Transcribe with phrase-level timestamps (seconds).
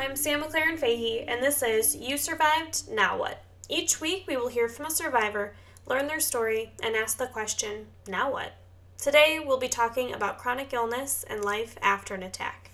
[0.00, 3.44] I'm Sam McLaren Fahey, and this is You Survived, Now What?
[3.68, 5.52] Each week, we will hear from a survivor,
[5.84, 8.54] learn their story, and ask the question, Now what?
[8.96, 12.70] Today, we'll be talking about chronic illness and life after an attack.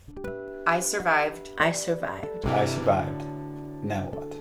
[0.69, 1.51] I survived.
[1.59, 2.47] I survived.
[2.47, 3.25] I survived.
[3.83, 4.33] Now what?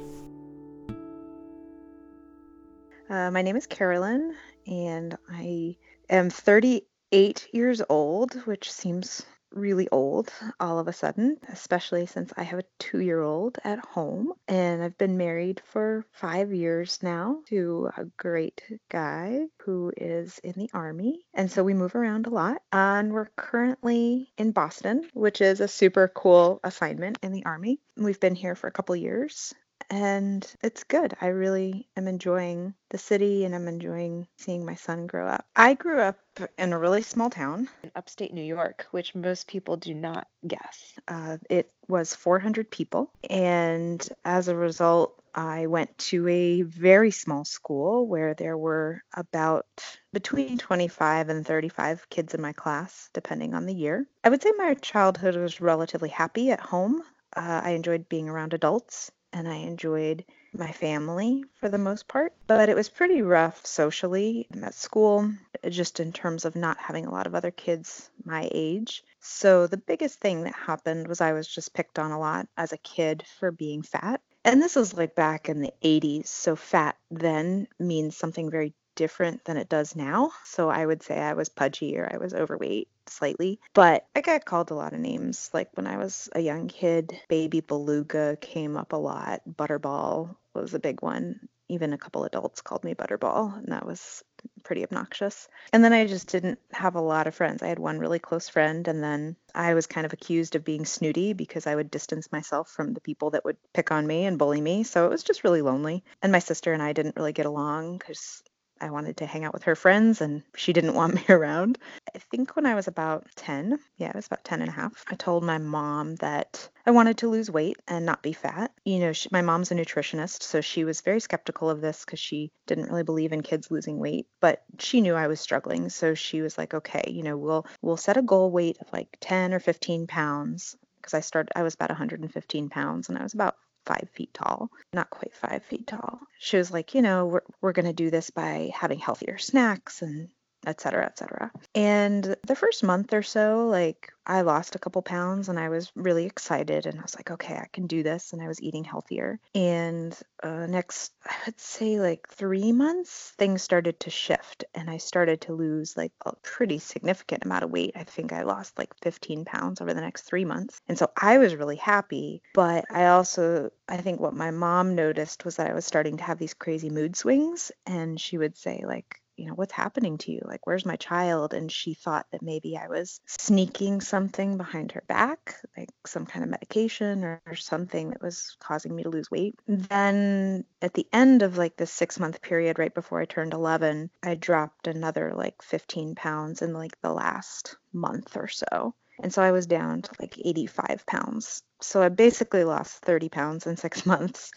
[3.10, 4.36] Uh, my name is Carolyn,
[4.68, 5.76] and I
[6.08, 12.44] am 38 years old, which seems really old all of a sudden, especially since I
[12.44, 14.34] have a two year old at home.
[14.48, 20.54] And I've been married for five years now to a great guy who is in
[20.58, 21.26] the Army.
[21.34, 22.62] And so we move around a lot.
[22.72, 27.80] And we're currently in Boston, which is a super cool assignment in the Army.
[27.98, 29.54] We've been here for a couple years
[29.90, 31.14] and it's good.
[31.22, 35.46] I really am enjoying the city and I'm enjoying seeing my son grow up.
[35.56, 36.20] I grew up
[36.58, 40.94] in a really small town in upstate New York, which most people do not guess.
[41.08, 47.44] Uh, it was 400 people, and as a result, I went to a very small
[47.44, 49.68] school where there were about
[50.14, 54.08] between 25 and 35 kids in my class, depending on the year.
[54.24, 57.02] I would say my childhood was relatively happy at home.
[57.36, 62.34] Uh, I enjoyed being around adults and I enjoyed my family for the most part.
[62.48, 65.32] But it was pretty rough socially at school,
[65.70, 69.04] just in terms of not having a lot of other kids my age.
[69.20, 72.72] So the biggest thing that happened was I was just picked on a lot as
[72.72, 74.22] a kid for being fat.
[74.44, 76.28] And this was like back in the 80s.
[76.28, 80.32] So fat then means something very different than it does now.
[80.44, 83.60] So I would say I was pudgy or I was overweight slightly.
[83.74, 85.50] But I got called a lot of names.
[85.54, 89.42] Like when I was a young kid, baby beluga came up a lot.
[89.50, 91.48] Butterball was a big one.
[91.68, 94.24] Even a couple adults called me Butterball, and that was
[94.64, 95.48] pretty obnoxious.
[95.74, 97.64] And then I just didn't have a lot of friends.
[97.64, 100.86] I had one really close friend, and then I was kind of accused of being
[100.86, 104.38] snooty because I would distance myself from the people that would pick on me and
[104.38, 104.84] bully me.
[104.84, 106.04] So it was just really lonely.
[106.22, 108.44] And my sister and I didn't really get along because
[108.86, 111.80] I wanted to hang out with her friends and she didn't want me around.
[112.14, 115.04] I think when I was about 10, yeah, I was about 10 and a half,
[115.08, 118.72] I told my mom that I wanted to lose weight and not be fat.
[118.84, 122.20] You know, she, my mom's a nutritionist, so she was very skeptical of this because
[122.20, 125.90] she didn't really believe in kids losing weight, but she knew I was struggling.
[125.90, 129.18] So she was like, okay, you know, we'll, we'll set a goal weight of like
[129.20, 133.34] 10 or 15 pounds because I started, I was about 115 pounds and I was
[133.34, 136.20] about five feet tall, not quite five feet tall.
[136.40, 140.02] She was like, you know, we're, we're going to do this by having healthier snacks
[140.02, 140.30] and
[140.68, 141.52] et cetera, et cetera.
[141.74, 145.92] And the first month or so, like I lost a couple pounds and I was
[145.96, 148.34] really excited and I was like, okay, I can do this.
[148.34, 149.40] And I was eating healthier.
[149.54, 154.98] And uh, next, I would say like three months, things started to shift and I
[154.98, 157.94] started to lose like a pretty significant amount of weight.
[157.96, 160.82] I think I lost like 15 pounds over the next three months.
[160.88, 162.42] And so I was really happy.
[162.54, 166.24] But I also, I think what my mom noticed was that I was starting to
[166.24, 167.72] have these crazy mood swings.
[167.86, 170.42] And she would say, like, you know, what's happening to you?
[170.46, 171.54] Like, where's my child?
[171.54, 176.44] And she thought that maybe I was sneaking something behind her back, like some kind
[176.44, 179.56] of medication or, or something that was causing me to lose weight.
[179.68, 184.10] Then at the end of like the six month period, right before I turned 11,
[184.24, 188.96] I dropped another like 15 pounds in like the last month or so.
[189.22, 191.64] And so I was down to like 85 pounds.
[191.82, 194.52] So I basically lost 30 pounds in six months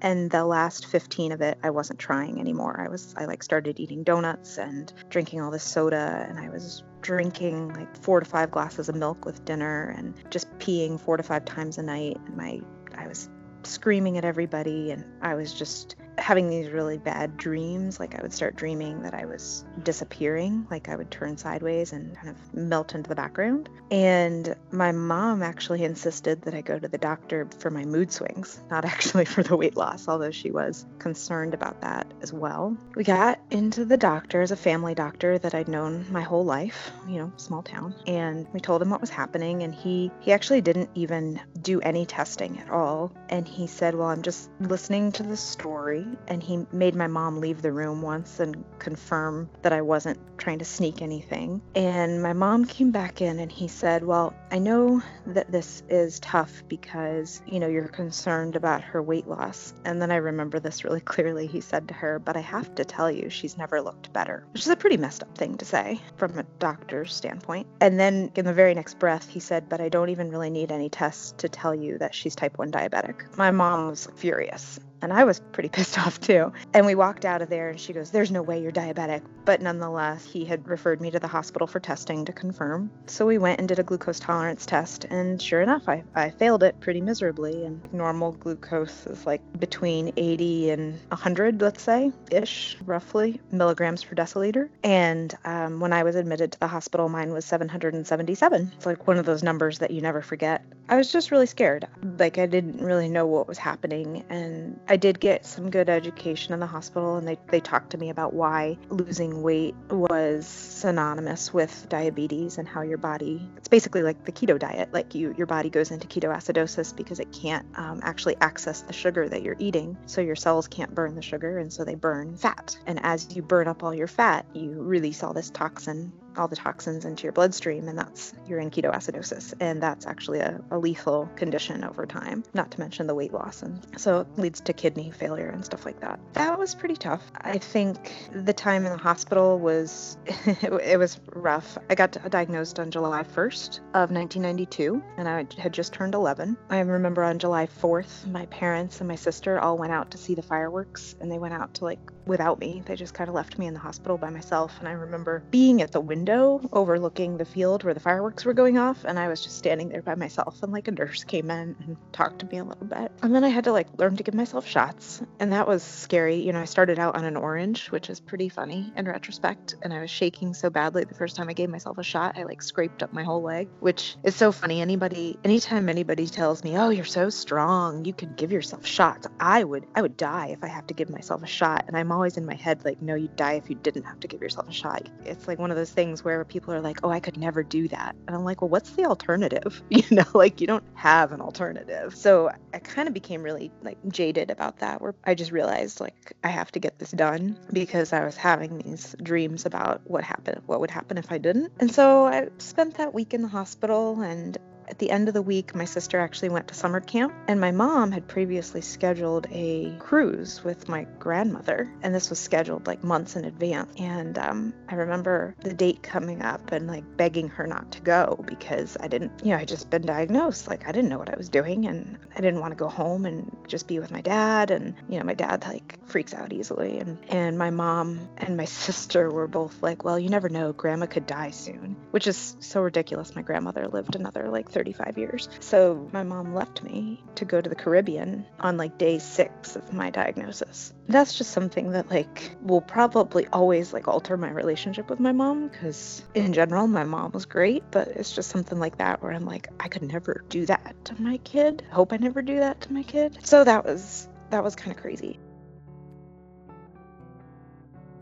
[0.00, 2.80] and the last 15 of it i wasn't trying anymore.
[2.80, 6.82] I was i like started eating donuts and drinking all this soda and i was
[7.00, 11.22] drinking like four to five glasses of milk with dinner and just peeing four to
[11.22, 12.18] five times a night.
[12.26, 12.60] And my
[12.96, 13.28] i was
[13.62, 17.98] screaming at everybody and i was just having these really bad dreams.
[18.00, 22.14] Like I would start dreaming that I was disappearing, like I would turn sideways and
[22.16, 23.68] kind of melt into the background.
[23.90, 28.60] And my mom actually insisted that I go to the doctor for my mood swings,
[28.70, 32.76] not actually for the weight loss, although she was concerned about that as well.
[32.94, 36.90] We got into the doctor as a family doctor that I'd known my whole life,
[37.08, 40.60] you know, small town, and we told him what was happening and he he actually
[40.60, 43.12] didn't even do any testing at all.
[43.28, 47.40] And he said, "Well, I'm just listening to the story and he made my mom
[47.40, 51.60] leave the room once and confirm that I wasn't trying to sneak anything.
[51.74, 56.20] And my mom came back in and he said, Well, I know that this is
[56.20, 59.74] tough because, you know, you're concerned about her weight loss.
[59.84, 61.46] And then I remember this really clearly.
[61.46, 64.62] He said to her, But I have to tell you, she's never looked better, which
[64.62, 67.66] is a pretty messed up thing to say from a doctor's standpoint.
[67.80, 70.72] And then in the very next breath, he said, But I don't even really need
[70.72, 73.36] any tests to tell you that she's type 1 diabetic.
[73.36, 76.52] My mom was furious And I was pretty pissed off too.
[76.74, 79.22] And we walked out of there and she goes, There's no way you're diabetic.
[79.44, 82.90] But nonetheless, he had referred me to the hospital for testing to confirm.
[83.06, 85.04] So we went and did a glucose tolerance test.
[85.04, 87.64] And sure enough, I, I failed it pretty miserably.
[87.64, 94.14] And normal glucose is like between 80 and 100, let's say, ish, roughly, milligrams per
[94.14, 94.68] deciliter.
[94.84, 98.72] And um, when I was admitted to the hospital, mine was 777.
[98.76, 100.62] It's like one of those numbers that you never forget.
[100.88, 101.86] I was just really scared.
[102.18, 104.24] Like, I didn't really know what was happening.
[104.28, 107.98] And I did get some good education in the hospital, and they, they talked to
[107.98, 114.02] me about why losing weight was synonymous with diabetes and how your body, it's basically
[114.02, 114.94] like the keto diet.
[114.94, 119.28] Like, you, your body goes into ketoacidosis because it can't um, actually access the sugar
[119.28, 119.94] that you're eating.
[120.06, 122.78] So your cells can't burn the sugar, and so they burn fat.
[122.86, 126.54] And as you burn up all your fat, you release all this toxin all the
[126.54, 131.28] toxins into your bloodstream, and that's you're in ketoacidosis, and that's actually a, a, lethal
[131.34, 132.44] condition over time.
[132.54, 135.84] Not to mention the weight loss, and so it leads to kidney failure and stuff
[135.84, 136.20] like that.
[136.34, 137.22] That was pretty tough.
[137.40, 140.16] I think the time in the hospital was
[140.46, 141.76] it was rough.
[141.90, 143.57] I got diagnosed on July 1st
[143.94, 146.56] of 1992, and I had just turned 11.
[146.70, 150.34] I remember on July 4th, my parents and my sister all went out to see
[150.34, 152.82] the fireworks, and they went out to like without me.
[152.86, 155.82] They just kind of left me in the hospital by myself, and I remember being
[155.82, 159.42] at the window overlooking the field where the fireworks were going off, and I was
[159.42, 160.62] just standing there by myself.
[160.62, 163.10] And like a nurse came in and talked to me a little bit.
[163.22, 166.36] And then I had to like learn to give myself shots, and that was scary.
[166.36, 169.92] You know, I started out on an orange, which is pretty funny in retrospect, and
[169.92, 172.62] I was shaking so badly the first time I gave myself a shot, I like
[172.62, 174.80] scraped up my whole leg, which is so funny.
[174.80, 179.64] Anybody, anytime anybody tells me, "Oh, you're so strong, you can give yourself shots," I
[179.64, 182.36] would, I would die if I have to give myself a shot, and I'm always
[182.36, 184.72] in my head like, "No, you'd die if you didn't have to give yourself a
[184.72, 187.62] shot." It's like one of those things where people are like, oh, I could never
[187.62, 188.16] do that.
[188.26, 189.82] And I'm like, well, what's the alternative?
[189.98, 192.14] You know, like you don't have an alternative.
[192.14, 196.34] So I kind of became really like jaded about that, where I just realized like
[196.44, 200.62] I have to get this done because I was having these dreams about what happened,
[200.66, 201.72] what would happen if I didn't.
[201.80, 204.56] And so I spent that week in the hospital and
[204.88, 207.70] at the end of the week, my sister actually went to summer camp, and my
[207.70, 213.36] mom had previously scheduled a cruise with my grandmother, and this was scheduled like months
[213.36, 213.92] in advance.
[213.98, 218.42] And um, I remember the date coming up and like begging her not to go
[218.46, 220.68] because I didn't, you know, I just been diagnosed.
[220.68, 223.26] Like I didn't know what I was doing, and I didn't want to go home
[223.26, 224.70] and just be with my dad.
[224.70, 228.64] And you know, my dad like freaks out easily, and and my mom and my
[228.88, 232.80] sister were both like, well, you never know, grandma could die soon, which is so
[232.80, 233.36] ridiculous.
[233.36, 235.48] My grandmother lived another like 35 years.
[235.58, 239.92] So my mom left me to go to the Caribbean on like day six of
[239.92, 240.94] my diagnosis.
[241.08, 245.66] That's just something that like will probably always like alter my relationship with my mom
[245.66, 249.44] because in general my mom was great, but it's just something like that where I'm
[249.44, 251.82] like I could never do that to my kid.
[251.90, 253.36] Hope I never do that to my kid.
[253.42, 255.40] So that was that was kind of crazy.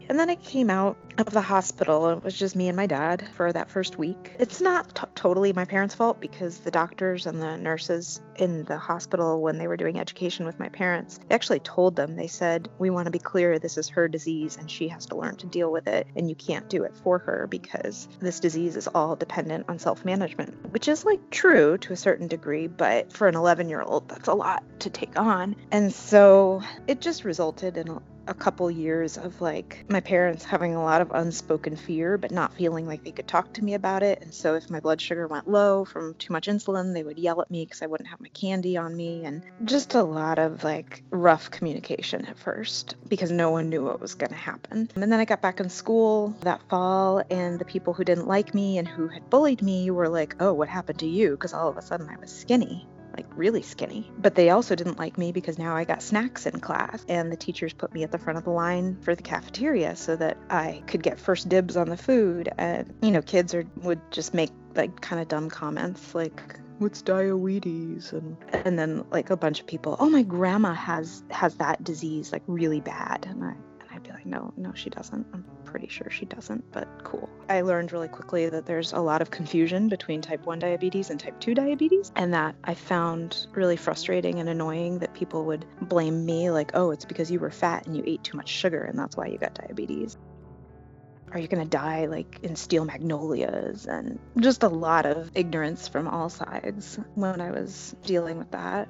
[0.09, 2.11] And then I came out of the hospital.
[2.11, 4.35] It was just me and my dad for that first week.
[4.39, 8.77] It's not t- totally my parents' fault because the doctors and the nurses in the
[8.77, 12.69] hospital, when they were doing education with my parents, they actually told them, they said,
[12.79, 15.47] We want to be clear this is her disease and she has to learn to
[15.47, 16.07] deal with it.
[16.17, 20.05] And you can't do it for her because this disease is all dependent on self
[20.05, 22.67] management, which is like true to a certain degree.
[22.67, 25.57] But for an 11 year old, that's a lot to take on.
[25.71, 30.75] And so it just resulted in a a couple years of like my parents having
[30.75, 34.03] a lot of unspoken fear, but not feeling like they could talk to me about
[34.03, 34.21] it.
[34.23, 37.41] And so if my blood sugar went low from too much insulin, they would yell
[37.41, 39.25] at me because I wouldn't have my candy on me.
[39.25, 44.01] And just a lot of like rough communication at first because no one knew what
[44.01, 44.89] was going to happen.
[44.95, 48.55] And then I got back in school that fall, and the people who didn't like
[48.55, 51.33] me and who had bullied me were like, oh, what happened to you?
[51.33, 52.87] Because all of a sudden I was skinny
[53.17, 54.11] like really skinny.
[54.19, 57.37] But they also didn't like me because now I got snacks in class, and the
[57.37, 60.83] teachers put me at the front of the line for the cafeteria so that I
[60.87, 62.49] could get first dibs on the food.
[62.59, 67.01] And you know, kids are would just make like kind of dumb comments like what's
[67.01, 71.83] diabetes and and then like a bunch of people oh my grandma has has that
[71.83, 75.45] disease like really bad and i and i'd be like no no she doesn't i'm
[75.67, 77.29] pretty sure she doesn't, but cool.
[77.49, 81.21] I learned really quickly that there's a lot of confusion between type 1 diabetes and
[81.21, 86.25] type 2 diabetes, and that I found really frustrating and annoying that people would blame
[86.25, 88.99] me, like, oh, it's because you were fat and you ate too much sugar, and
[88.99, 90.17] that's why you got diabetes.
[91.33, 93.87] Are you going to die like in steel magnolias?
[93.87, 98.89] And just a lot of ignorance from all sides when I was dealing with that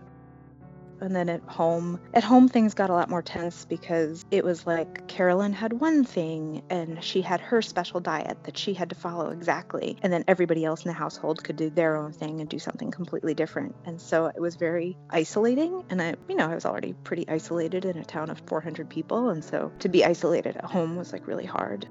[1.00, 4.66] And then at home, at home things got a lot more tense because it was
[4.66, 8.94] like Carolyn had one thing and she had her special diet that she had to
[8.94, 9.96] follow exactly.
[10.02, 12.90] And then everybody else in the household could do their own thing and do something
[12.90, 13.74] completely different.
[13.84, 15.84] And so it was very isolating.
[15.90, 19.30] And I, you know, I was already pretty isolated in a town of 400 people.
[19.30, 21.88] And so to be isolated at home was like really hard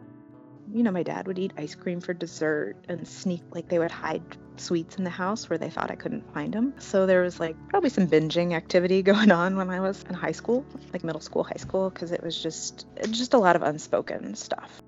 [0.75, 3.91] you know, my dad would eat ice cream for dessert and sneak, like, they would
[3.91, 4.21] hide
[4.57, 6.73] sweets in the house where they thought I couldn't find them.
[6.79, 10.33] So there was like probably some binging activity going on when I was in high
[10.33, 14.35] school, like middle school, high school, because it was just just a lot of unspoken
[14.35, 14.81] stuff.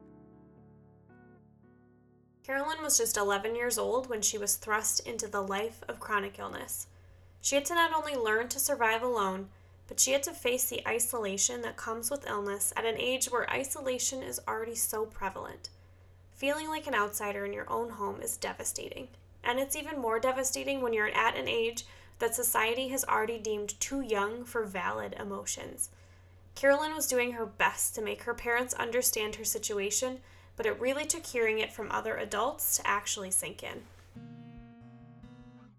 [2.43, 6.37] Carolyn was just 11 years old when she was thrust into the life of chronic
[6.39, 6.87] illness.
[7.41, 9.49] She had to not only learn to survive alone,
[9.87, 13.49] but she had to face the isolation that comes with illness at an age where
[13.49, 15.69] isolation is already so prevalent.
[16.37, 19.07] Feeling like an outsider in your own home is devastating.
[19.43, 21.83] And it's even more devastating when you're at an age
[22.19, 25.89] that society has already deemed too young for valid emotions.
[26.53, 30.19] Carolyn was doing her best to make her parents understand her situation,
[30.55, 33.81] but it really took hearing it from other adults to actually sink in.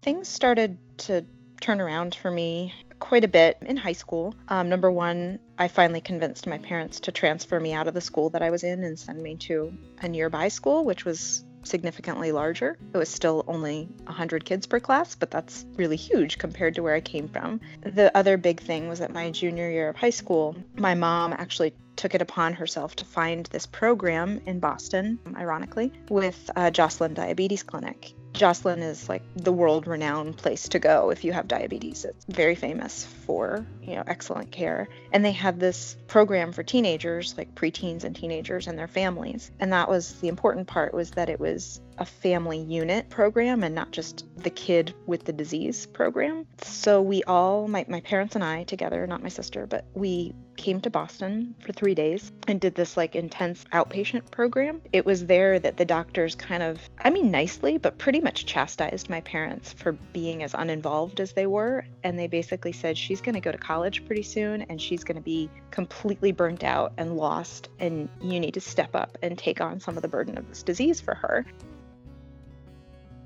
[0.01, 1.25] Things started to
[1.61, 4.35] turn around for me quite a bit in high school.
[4.49, 8.29] Um, number one, I finally convinced my parents to transfer me out of the school
[8.29, 12.77] that I was in and send me to a nearby school, which was significantly larger.
[12.93, 16.95] It was still only 100 kids per class, but that's really huge compared to where
[16.95, 17.59] I came from.
[17.81, 21.73] The other big thing was that my junior year of high school, my mom actually
[21.97, 27.63] took it upon herself to find this program in Boston, ironically, with uh, Joslin Diabetes
[27.63, 28.13] Clinic.
[28.33, 32.05] Joslin is like the world renowned place to go if you have diabetes.
[32.05, 34.87] It's very famous for, you know, excellent care.
[35.11, 39.51] And they had this program for teenagers, like preteens and teenagers and their families.
[39.59, 43.75] And that was the important part was that it was a family unit program and
[43.75, 46.45] not just the kid with the disease program.
[46.61, 50.81] So we all, my, my parents and I together, not my sister, but we came
[50.81, 54.81] to Boston for three days and did this like intense outpatient program.
[54.91, 59.09] It was there that the doctors kind of, I mean, nicely, but pretty much chastised
[59.09, 61.85] my parents for being as uninvolved as they were.
[62.03, 65.15] And they basically said, she's going to go to college pretty soon and she's going
[65.15, 67.69] to be completely burnt out and lost.
[67.79, 70.61] And you need to step up and take on some of the burden of this
[70.61, 71.45] disease for her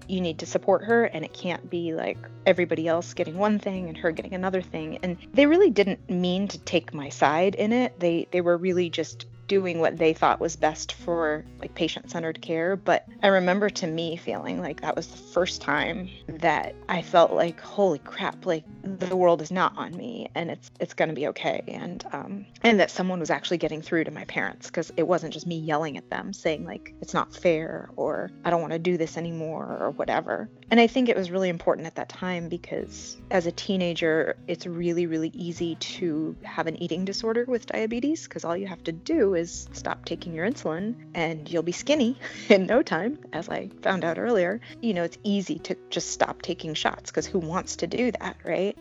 [0.07, 3.87] you need to support her and it can't be like everybody else getting one thing
[3.87, 4.99] and her getting another thing.
[5.03, 7.99] And they really didn't mean to take my side in it.
[7.99, 12.75] They they were really just doing what they thought was best for like patient-centered care
[12.75, 17.31] but i remember to me feeling like that was the first time that i felt
[17.31, 21.15] like holy crap like the world is not on me and it's it's going to
[21.15, 24.91] be okay and um and that someone was actually getting through to my parents because
[24.97, 28.61] it wasn't just me yelling at them saying like it's not fair or i don't
[28.61, 30.49] want to do this anymore or whatever.
[30.69, 34.65] And i think it was really important at that time because as a teenager it's
[34.65, 38.91] really really easy to have an eating disorder with diabetes because all you have to
[38.91, 42.17] do is stop taking your insulin and you'll be skinny
[42.49, 44.61] in no time, as I found out earlier.
[44.81, 48.37] You know, it's easy to just stop taking shots because who wants to do that,
[48.43, 48.77] right?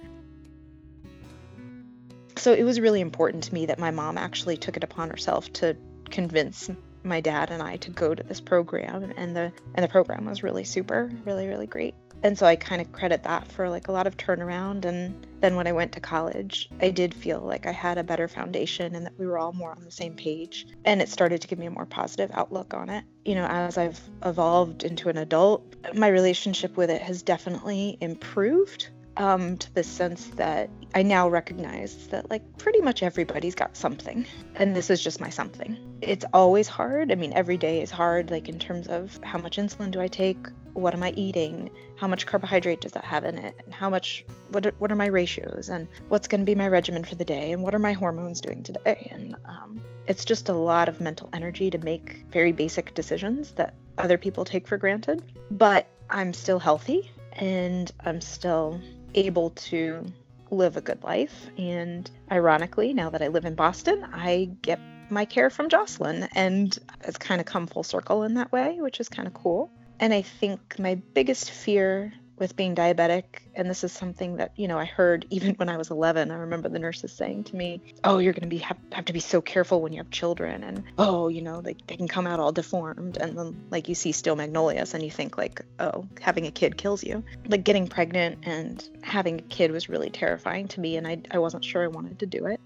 [2.37, 5.53] So it was really important to me that my mom actually took it upon herself
[5.55, 5.77] to
[6.11, 6.71] convince
[7.05, 10.43] my dad and I to go to this program and the and the program was
[10.43, 13.93] really super, really really great and so I kind of credit that for like a
[13.93, 14.85] lot of turnaround.
[14.85, 18.29] And then when I went to college, I did feel like I had a better
[18.29, 20.67] foundation and that we were all more on the same page.
[20.85, 23.05] And it started to give me a more positive outlook on it.
[23.25, 25.65] You know, as I've evolved into an adult,
[25.95, 32.09] my relationship with it has definitely improved um, to the sense that I now recognize
[32.09, 34.27] that like pretty much everybody's got something,
[34.57, 35.77] and this is just my something.
[36.01, 37.13] It's always hard.
[37.13, 40.09] I mean, every day is hard, like in terms of how much insulin do I
[40.09, 43.89] take, what am I eating, how much carbohydrate does that have in it, and how
[43.91, 47.15] much, what are, what are my ratios, and what's going to be my regimen for
[47.15, 50.89] the day, and what are my hormones doing today, and um, it's just a lot
[50.89, 55.23] of mental energy to make very basic decisions that other people take for granted.
[55.51, 58.81] But I'm still healthy, and I'm still
[59.15, 60.07] able to
[60.51, 61.49] live a good life.
[61.59, 66.29] And ironically, now that I live in Boston, I get my care from Joslin.
[66.35, 69.71] and it's kind of come full circle in that way, which is kind of cool.
[70.01, 73.23] And I think my biggest fear with being diabetic
[73.55, 76.35] and this is something that you know i heard even when i was 11 i
[76.35, 79.21] remember the nurses saying to me oh you're going to be have, have to be
[79.21, 82.41] so careful when you have children and oh you know they, they can come out
[82.41, 86.47] all deformed and then like you see steel magnolias and you think like oh having
[86.47, 87.23] a kid kills you.
[87.47, 91.39] Like getting pregnant and having a kid was really terrifying to me and i, I
[91.39, 92.61] wasn't sure i wanted to do it.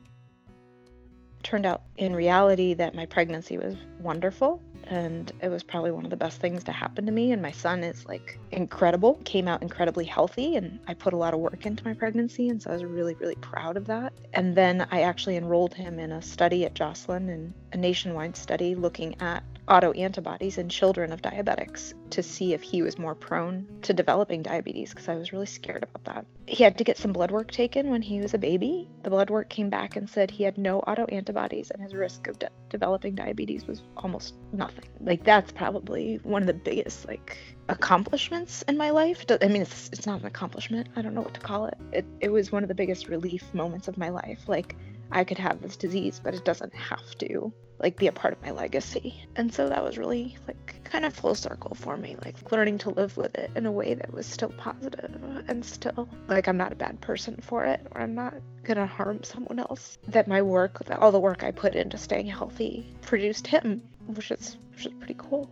[1.43, 6.11] Turned out in reality that my pregnancy was wonderful and it was probably one of
[6.11, 7.33] the best things to happen to me.
[7.33, 11.35] And my son is like incredible, came out incredibly healthy, and I put a lot
[11.35, 14.13] of work into my pregnancy, and so I was really, really proud of that.
[14.33, 18.75] And then I actually enrolled him in a study at Joslin, and a nationwide study
[18.75, 23.93] looking at autoantibodies in children of diabetics to see if he was more prone to
[23.93, 26.27] developing diabetes because I was really scared about that.
[26.47, 28.89] He had to get some blood work taken when he was a baby.
[29.03, 32.39] The blood work came back and said he had no autoantibodies and his risk of
[32.39, 34.89] de- developing diabetes was almost nothing.
[35.01, 37.37] Like that's probably one of the biggest like
[37.69, 39.25] accomplishments in my life.
[39.29, 40.89] I mean, it's it's not an accomplishment.
[40.95, 41.79] I don't know what to call it.
[41.93, 44.49] It it was one of the biggest relief moments of my life.
[44.49, 44.77] Like
[45.11, 48.43] I could have this disease, but it doesn't have to like be a part of
[48.43, 49.27] my legacy.
[49.37, 52.91] And so that was really like kind of full circle for me, like learning to
[52.91, 56.73] live with it in a way that was still positive and still like I'm not
[56.73, 59.99] a bad person for it or I'm not gonna harm someone else.
[60.09, 64.31] That my work, that all the work I put into staying healthy produced him, which
[64.31, 65.51] is which is pretty cool.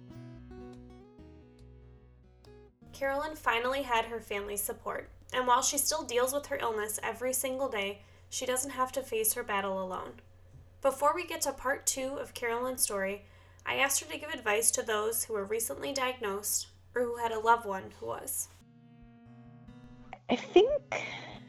[2.92, 7.32] Carolyn finally had her family's support, and while she still deals with her illness every
[7.32, 10.12] single day, she doesn't have to face her battle alone.
[10.84, 13.24] Before we get to part two of Carolyn's story,
[13.64, 17.32] I asked her to give advice to those who were recently diagnosed or who had
[17.32, 18.48] a loved one who was.
[20.28, 21.06] I think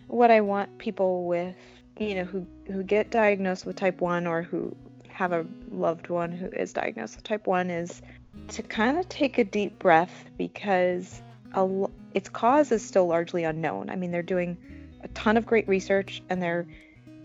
[0.07, 1.57] what I want people with,
[1.99, 4.73] you know, who who get diagnosed with type 1 or who
[5.09, 8.01] have a loved one who is diagnosed with type 1 is
[8.47, 11.21] to kind of take a deep breath because
[11.55, 13.89] a, its cause is still largely unknown.
[13.89, 14.55] I mean, they're doing
[15.03, 16.65] a ton of great research and they're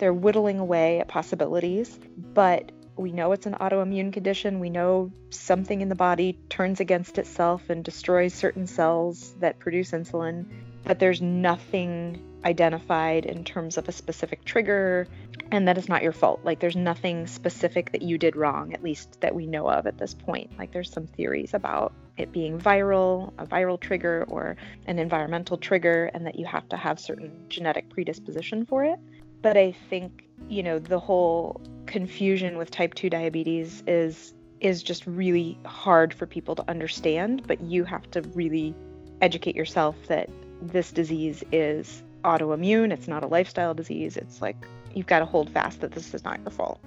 [0.01, 4.59] they're whittling away at possibilities, but we know it's an autoimmune condition.
[4.59, 9.93] We know something in the body turns against itself and destroys certain cells that produce
[9.93, 10.47] insulin,
[10.85, 15.07] but there's nothing identified in terms of a specific trigger,
[15.51, 16.41] and that is not your fault.
[16.45, 19.99] Like, there's nothing specific that you did wrong, at least that we know of at
[19.99, 20.59] this point.
[20.59, 26.11] Like, there's some theories about it being viral, a viral trigger, or an environmental trigger,
[26.15, 28.99] and that you have to have certain genetic predisposition for it.
[29.43, 35.07] But I think, you know, the whole confusion with type 2 diabetes is is just
[35.07, 38.75] really hard for people to understand, but you have to really
[39.23, 40.29] educate yourself that
[40.61, 44.19] this disease is autoimmune, it's not a lifestyle disease.
[44.19, 44.57] It's like
[44.95, 46.79] you've got to hold fast that this is not your fault.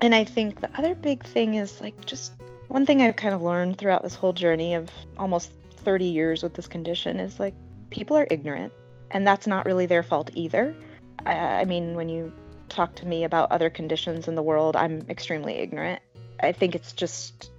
[0.00, 2.32] And I think the other big thing is like just
[2.68, 6.54] one thing I've kind of learned throughout this whole journey of almost 30 years with
[6.54, 7.54] this condition is like
[7.90, 8.72] people are ignorant,
[9.10, 10.74] and that's not really their fault either.
[11.26, 12.32] I mean, when you
[12.68, 16.00] talk to me about other conditions in the world, I'm extremely ignorant.
[16.42, 17.50] I think it's just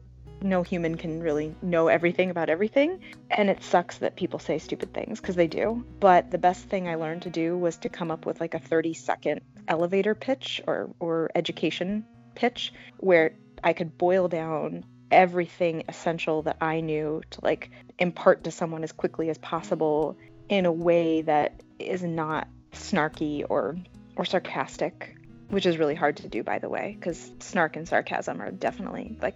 [0.42, 3.00] no human can really know everything about everything.
[3.30, 5.86] And it sucks that people say stupid things because they do.
[6.00, 8.60] But the best thing I learned to do was to come up with like a
[8.60, 16.42] 30 second elevator pitch or, or education pitch where I could boil down everything essential
[16.44, 17.70] that I knew to like
[18.00, 20.18] impart to someone as quickly as possible
[20.50, 23.78] in a way that is not snarky or
[24.16, 25.16] or sarcastic,
[25.50, 29.18] which is really hard to do by the way, because snark and sarcasm are definitely
[29.22, 29.36] like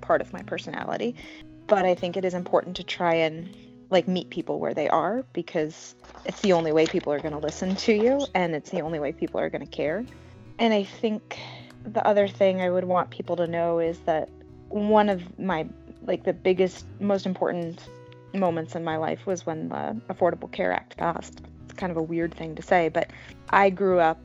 [0.00, 1.14] part of my personality.
[1.66, 3.48] But I think it is important to try and
[3.90, 7.38] like meet people where they are because it's the only way people are going to
[7.38, 10.04] listen to you and it's the only way people are going to care.
[10.58, 11.38] And I think
[11.84, 14.28] the other thing I would want people to know is that
[14.68, 15.66] one of my
[16.06, 17.88] like the biggest most important
[18.32, 21.40] moments in my life was when the Affordable Care Act passed
[21.80, 23.10] kind of a weird thing to say, but
[23.48, 24.20] I grew up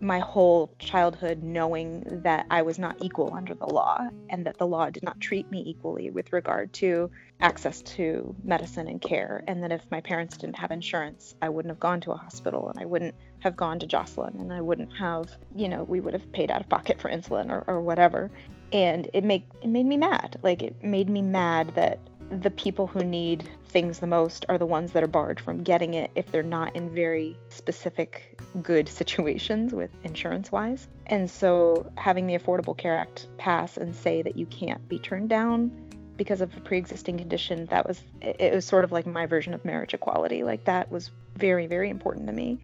[0.00, 4.66] my whole childhood knowing that I was not equal under the law and that the
[4.66, 9.42] law did not treat me equally with regard to access to medicine and care.
[9.48, 12.68] And that if my parents didn't have insurance, I wouldn't have gone to a hospital
[12.68, 16.14] and I wouldn't have gone to Joslin and I wouldn't have, you know, we would
[16.14, 18.30] have paid out of pocket for insulin or, or whatever.
[18.72, 20.38] And it made it made me mad.
[20.42, 21.98] Like it made me mad that
[22.30, 25.94] the people who need things the most are the ones that are barred from getting
[25.94, 30.88] it if they're not in very specific good situations with insurance wise.
[31.06, 35.28] And so having the Affordable Care Act pass and say that you can't be turned
[35.28, 35.70] down
[36.16, 39.64] because of a pre-existing condition that was it was sort of like my version of
[39.64, 40.42] marriage equality.
[40.42, 42.58] Like that was very very important to me.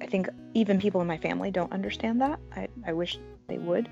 [0.00, 2.38] I think even people in my family don't understand that.
[2.54, 3.88] I, I wish they would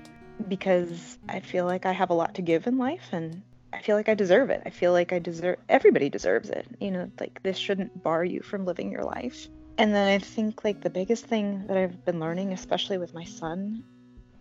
[0.47, 3.41] because I feel like I have a lot to give in life and
[3.73, 4.61] I feel like I deserve it.
[4.65, 6.67] I feel like I deserve everybody deserves it.
[6.79, 9.47] You know, like this shouldn't bar you from living your life.
[9.77, 13.23] And then I think like the biggest thing that I've been learning, especially with my
[13.23, 13.83] son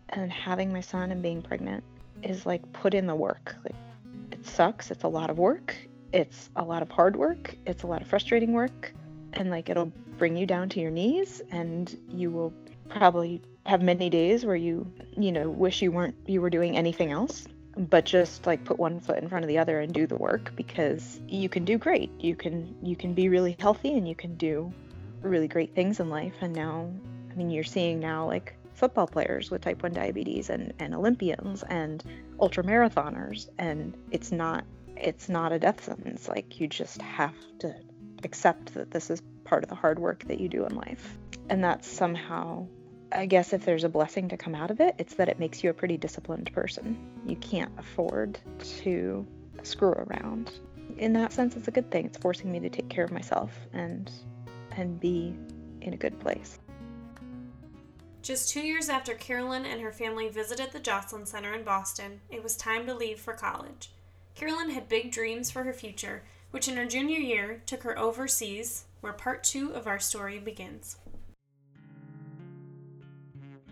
[0.08, 1.84] and having my son and being pregnant,
[2.22, 3.56] is like put in the work.
[3.64, 3.76] Like
[4.32, 4.90] it sucks.
[4.90, 5.76] It's a lot of work.
[6.12, 7.54] It's a lot of hard work.
[7.66, 8.92] It's a lot of frustrating work.
[9.32, 12.52] And like it'll bring you down to your knees and you will
[12.90, 17.10] probably have many days where you, you know, wish you weren't you were doing anything
[17.10, 20.16] else, but just like put one foot in front of the other and do the
[20.16, 22.10] work because you can do great.
[22.20, 24.72] You can you can be really healthy and you can do
[25.22, 26.34] really great things in life.
[26.40, 26.90] And now
[27.30, 31.62] I mean you're seeing now like football players with type 1 diabetes and, and Olympians
[31.64, 32.02] and
[32.40, 33.48] ultra marathoners.
[33.58, 34.64] And it's not
[34.96, 36.28] it's not a death sentence.
[36.28, 37.74] Like you just have to
[38.24, 41.18] accept that this is part of the hard work that you do in life.
[41.48, 42.66] And that's somehow
[43.12, 45.64] I guess if there's a blessing to come out of it, it's that it makes
[45.64, 46.96] you a pretty disciplined person.
[47.26, 48.38] You can't afford
[48.82, 49.26] to
[49.62, 50.52] screw around.
[50.96, 52.06] In that sense, it's a good thing.
[52.06, 54.10] It's forcing me to take care of myself and
[54.72, 55.34] and be
[55.80, 56.60] in a good place.
[58.22, 62.42] Just two years after Carolyn and her family visited the Joslin Center in Boston, it
[62.42, 63.90] was time to leave for college.
[64.34, 68.84] Carolyn had big dreams for her future, which in her junior year took her overseas,
[69.00, 70.96] where part two of our story begins.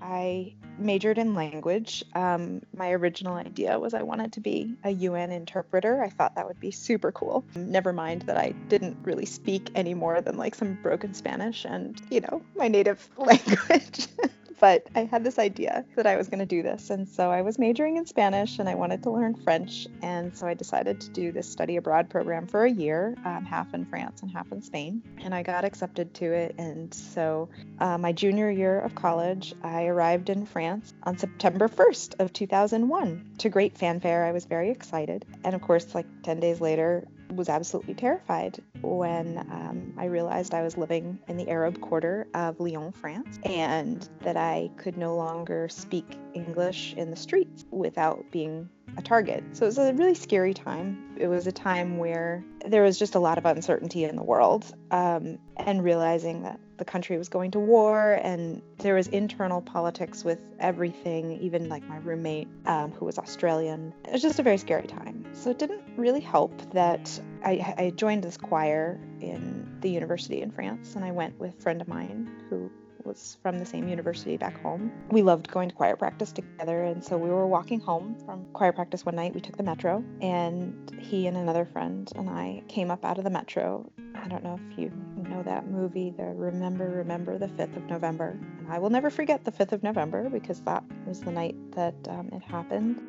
[0.00, 2.04] I majored in language.
[2.14, 6.02] Um, my original idea was I wanted to be a UN interpreter.
[6.02, 7.44] I thought that would be super cool.
[7.54, 12.00] Never mind that I didn't really speak any more than like some broken Spanish and,
[12.10, 14.06] you know, my native language
[14.60, 16.90] but I had this idea that I was going to do this.
[16.90, 19.86] And so I was majoring in Spanish and I wanted to learn French.
[20.02, 23.72] And so I decided to do this study abroad program for a year, um, half
[23.74, 25.02] in France and half in Spain.
[25.22, 26.54] And I got accepted to it.
[26.58, 32.20] And so uh, my junior year of college, I arrived in France on September 1st
[32.20, 34.24] of 2001 to great fanfare.
[34.24, 35.24] I was very excited.
[35.44, 40.62] And of course, like 10 days later, was absolutely terrified when um, I realized I
[40.62, 45.68] was living in the Arab quarter of Lyon, France, and that I could no longer
[45.68, 49.44] speak English in the streets without being a target.
[49.52, 51.14] So it was a really scary time.
[51.16, 54.64] It was a time where there was just a lot of uncertainty in the world,
[54.90, 60.24] um, and realizing that the country was going to war and there was internal politics
[60.24, 63.92] with everything, even like my roommate um, who was Australian.
[64.06, 65.24] It was just a very scary time.
[65.32, 70.50] So it didn't really help that I, I joined this choir in the university in
[70.50, 72.70] France, and I went with a friend of mine who
[73.08, 74.92] was from the same university back home.
[75.10, 78.72] We loved going to choir practice together, and so we were walking home from choir
[78.72, 79.34] practice one night.
[79.34, 83.24] We took the metro, and he and another friend and I came up out of
[83.24, 83.90] the metro.
[84.14, 84.92] I don't know if you
[85.28, 88.38] know that movie, the Remember, Remember the 5th of November.
[88.58, 91.94] And I will never forget the 5th of November because that was the night that
[92.08, 93.00] um, it happened.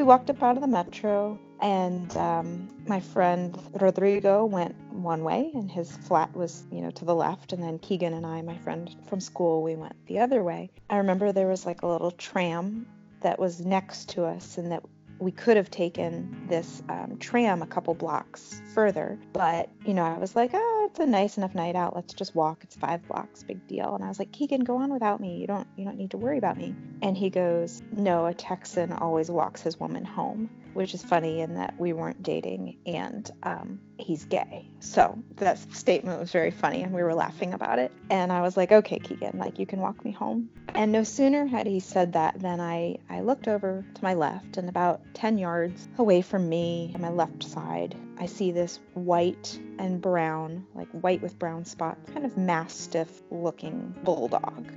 [0.00, 5.50] We walked up out of the metro, and um, my friend Rodrigo went one way,
[5.52, 7.52] and his flat was, you know, to the left.
[7.52, 10.70] And then Keegan and I, my friend from school, we went the other way.
[10.88, 12.86] I remember there was like a little tram
[13.20, 14.82] that was next to us, and that
[15.18, 19.18] we could have taken this um, tram a couple blocks further.
[19.32, 21.94] But, you know, I was like, oh, it's a nice enough night out.
[21.94, 22.60] Let's just walk.
[22.62, 23.94] It's five blocks, big deal.
[23.94, 25.36] And I was like, Keegan, go on without me.
[25.36, 26.74] You don't, you don't need to worry about me.
[27.02, 31.54] And he goes, no, a Texan always walks his woman home which is funny in
[31.54, 34.66] that we weren't dating and um, he's gay.
[34.80, 37.92] So that statement was very funny and we were laughing about it.
[38.08, 40.50] And I was like, okay, Keegan, like you can walk me home.
[40.74, 44.56] And no sooner had he said that than I, I looked over to my left
[44.56, 49.58] and about 10 yards away from me on my left side, I see this white
[49.78, 54.70] and brown, like white with brown spots, kind of mastiff looking bulldog.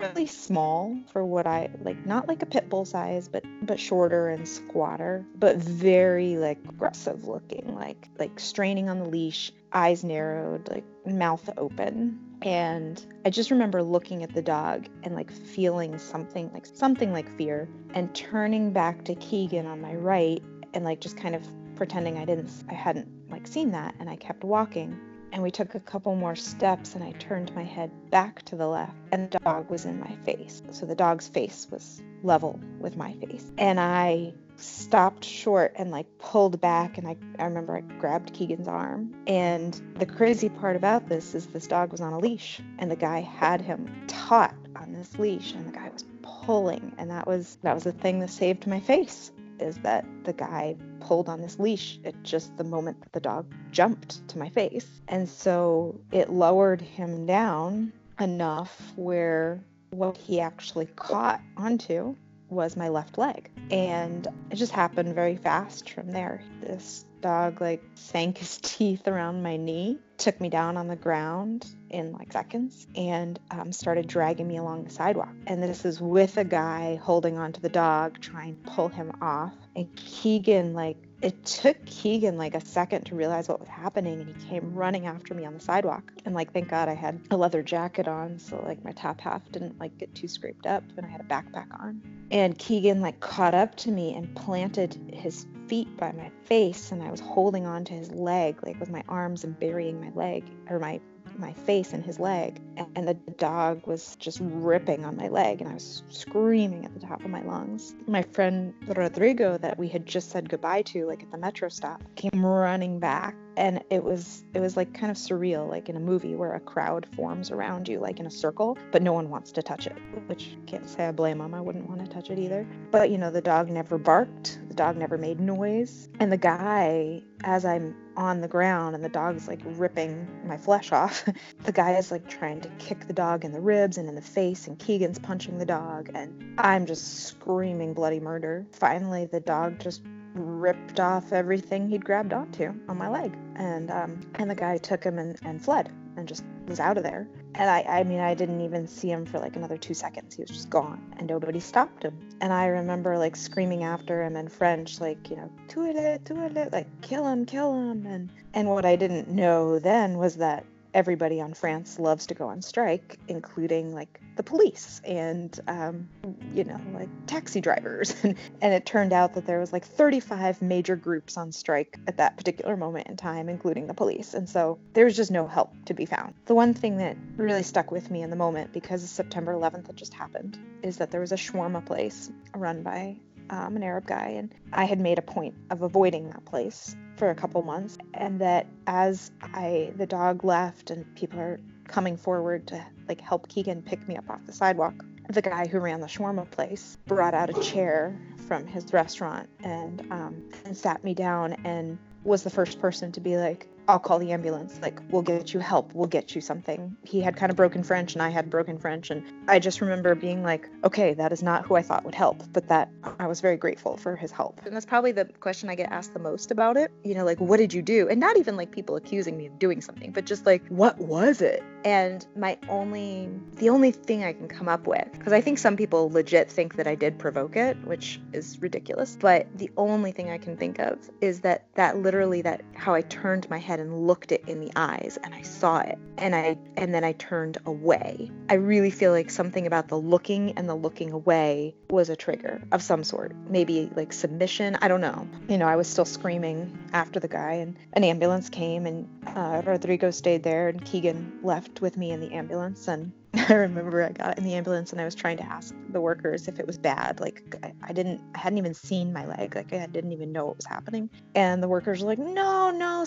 [0.00, 4.28] Really small for what I like not like a pit bull size but but shorter
[4.28, 10.68] and squatter but very like aggressive looking like like straining on the leash eyes narrowed
[10.68, 12.18] like mouth open.
[12.42, 17.36] And I just remember looking at the dog and like feeling something like something like
[17.36, 20.42] fear and turning back to Keegan on my right
[20.74, 21.44] and like just kind of
[21.78, 24.98] pretending I didn't I hadn't like seen that and I kept walking
[25.32, 28.66] and we took a couple more steps and I turned my head back to the
[28.66, 30.60] left and the dog was in my face.
[30.72, 33.52] So the dog's face was level with my face.
[33.58, 38.66] And I stopped short and like pulled back and I, I remember I grabbed Keegan's
[38.66, 39.14] arm.
[39.28, 42.96] And the crazy part about this is this dog was on a leash and the
[42.96, 47.58] guy had him taut on this leash and the guy was pulling and that was
[47.62, 51.58] that was the thing that saved my face is that the guy pulled on this
[51.58, 54.86] leash at just the moment that the dog jumped to my face.
[55.08, 62.16] And so it lowered him down enough where what he actually caught onto
[62.50, 63.50] was my left leg.
[63.70, 66.42] And it just happened very fast from there.
[66.60, 71.66] This dog like sank his teeth around my knee, took me down on the ground
[71.90, 75.32] in like seconds, and um, started dragging me along the sidewalk.
[75.46, 79.54] And this is with a guy holding onto the dog, trying to pull him off.
[79.74, 84.28] And Keegan like it took Keegan like a second to realize what was happening and
[84.28, 86.12] he came running after me on the sidewalk.
[86.24, 89.42] And like thank God I had a leather jacket on so like my top half
[89.50, 92.00] didn't like get too scraped up and I had a backpack on.
[92.30, 97.02] And Keegan like caught up to me and planted his feet by my face and
[97.02, 100.44] I was holding on to his leg like with my arms and burying my leg
[100.70, 101.00] or my
[101.38, 102.60] my face and his leg
[102.94, 107.00] and the dog was just ripping on my leg and I was screaming at the
[107.00, 107.94] top of my lungs.
[108.06, 112.02] My friend Rodrigo that we had just said goodbye to like at the metro stop
[112.16, 116.00] came running back and it was it was like kind of surreal like in a
[116.00, 119.50] movie where a crowd forms around you like in a circle but no one wants
[119.50, 119.96] to touch it
[120.26, 123.18] which can't say i blame them i wouldn't want to touch it either but you
[123.18, 128.40] know the dog never barked dog never made noise and the guy as i'm on
[128.40, 131.28] the ground and the dog's like ripping my flesh off
[131.64, 134.22] the guy is like trying to kick the dog in the ribs and in the
[134.22, 139.78] face and keegan's punching the dog and i'm just screaming bloody murder finally the dog
[139.78, 140.02] just
[140.34, 143.36] ripped off everything he'd grabbed onto on my leg.
[143.56, 147.02] And um, and the guy took him and, and fled and just was out of
[147.02, 147.28] there.
[147.58, 150.36] And I, I mean, I didn't even see him for like another two seconds.
[150.36, 152.16] He was just gone and nobody stopped him.
[152.40, 156.86] And I remember like screaming after him in French, like, you know, tuile, tuile, like,
[157.00, 158.06] kill him, kill him.
[158.06, 162.48] And, and what I didn't know then was that everybody on France loves to go
[162.48, 166.08] on strike, including like the police and um,
[166.54, 168.14] you know like taxi drivers.
[168.22, 168.36] and,
[168.78, 172.76] it turned out that there was like 35 major groups on strike at that particular
[172.76, 174.34] moment in time, including the police.
[174.34, 176.34] And so there was just no help to be found.
[176.46, 179.96] The one thing that really stuck with me in the moment because September 11th had
[179.96, 183.16] just happened is that there was a shawarma place run by
[183.50, 187.30] um, an Arab guy, and I had made a point of avoiding that place for
[187.30, 187.98] a couple months.
[188.14, 193.48] And that as I the dog left and people are coming forward to like help
[193.48, 194.94] Keegan pick me up off the sidewalk,
[195.28, 200.00] the guy who ran the shawarma place brought out a chair from his restaurant and
[200.10, 204.18] um, and sat me down and was the first person to be like, I'll call
[204.18, 204.78] the ambulance.
[204.82, 205.94] Like, we'll get you help.
[205.94, 206.94] We'll get you something.
[207.04, 209.10] He had kind of broken French and I had broken French.
[209.10, 212.42] And I just remember being like, okay, that is not who I thought would help,
[212.52, 214.60] but that I was very grateful for his help.
[214.66, 216.92] And that's probably the question I get asked the most about it.
[217.02, 218.08] You know, like, what did you do?
[218.10, 221.40] And not even like people accusing me of doing something, but just like, what was
[221.40, 221.62] it?
[221.86, 225.76] And my only, the only thing I can come up with, because I think some
[225.76, 230.28] people legit think that I did provoke it, which is ridiculous, but the only thing
[230.28, 233.86] I can think of is that that literally, that how I turned my head head
[233.86, 237.12] and looked it in the eyes and I saw it and I and then I
[237.12, 238.30] turned away.
[238.48, 242.62] I really feel like something about the looking and the looking away was a trigger
[242.72, 243.34] of some sort.
[243.48, 245.28] Maybe like submission, I don't know.
[245.48, 249.62] You know, I was still screaming after the guy and an ambulance came and uh,
[249.64, 253.12] Rodrigo stayed there and Keegan left with me in the ambulance and
[253.48, 256.48] I remember I got in the ambulance and I was trying to ask the workers
[256.48, 257.20] if it was bad.
[257.20, 257.42] Like
[257.82, 259.54] I, didn't, I hadn't even seen my leg.
[259.54, 261.10] Like I didn't even know what was happening.
[261.34, 263.04] And the workers were like, "No, no,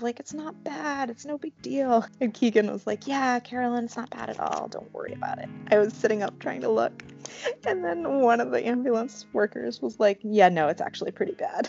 [0.00, 0.02] grave.
[0.02, 1.10] Like it's not bad.
[1.10, 4.68] It's no big deal." And Keegan was like, "Yeah, Carolyn, it's not bad at all.
[4.68, 7.02] Don't worry about it." I was sitting up trying to look,
[7.66, 11.68] and then one of the ambulance workers was like, "Yeah, no, it's actually pretty bad."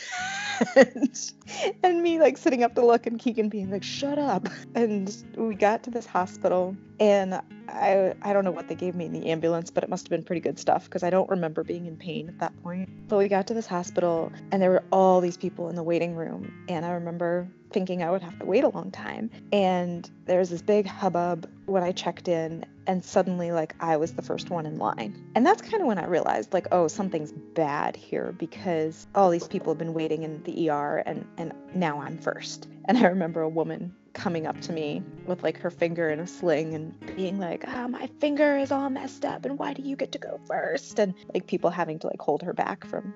[0.76, 1.32] and,
[1.84, 5.56] and me like sitting up to look, and Keegan being like, "Shut up." And we
[5.56, 9.30] got to this hospital and I I don't know what they gave me in the
[9.30, 11.98] ambulance, but it must have been pretty good stuff because I don't remember being in
[11.98, 12.90] pain at that point.
[13.08, 16.16] But we got to this hospital and there were all these people in the waiting
[16.16, 19.30] room, and I remember thinking I would have to wait a long time.
[19.52, 24.14] And there was this big hubbub when I checked in, and suddenly like I was
[24.14, 25.32] the first one in line.
[25.36, 29.48] And that's kind of when I realized like, oh, something's bad here because all these
[29.48, 32.68] people have been waiting in the ER and and now I'm first.
[32.86, 36.28] And I remember a woman coming up to me with like her finger in a
[36.28, 39.82] sling and being like, "Ah, oh, my finger is all messed up and why do
[39.82, 41.00] you get to go first?
[41.00, 43.14] And like people having to like hold her back from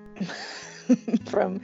[1.26, 1.60] from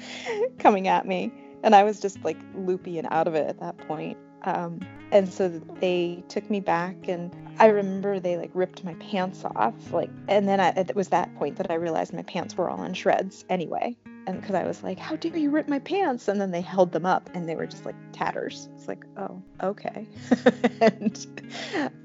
[0.59, 1.33] coming at me.
[1.62, 4.18] And I was just like loopy and out of it at that point.
[4.44, 4.81] Um,
[5.12, 5.48] and so
[5.81, 10.48] they took me back and i remember they like ripped my pants off like and
[10.48, 13.44] then I, it was that point that i realized my pants were all in shreds
[13.50, 13.94] anyway
[14.26, 16.92] and because I was like, "How dare you rip my pants?" and then they held
[16.92, 18.68] them up, and they were just like tatters.
[18.74, 20.07] It's like, oh, okay.
[20.81, 21.26] and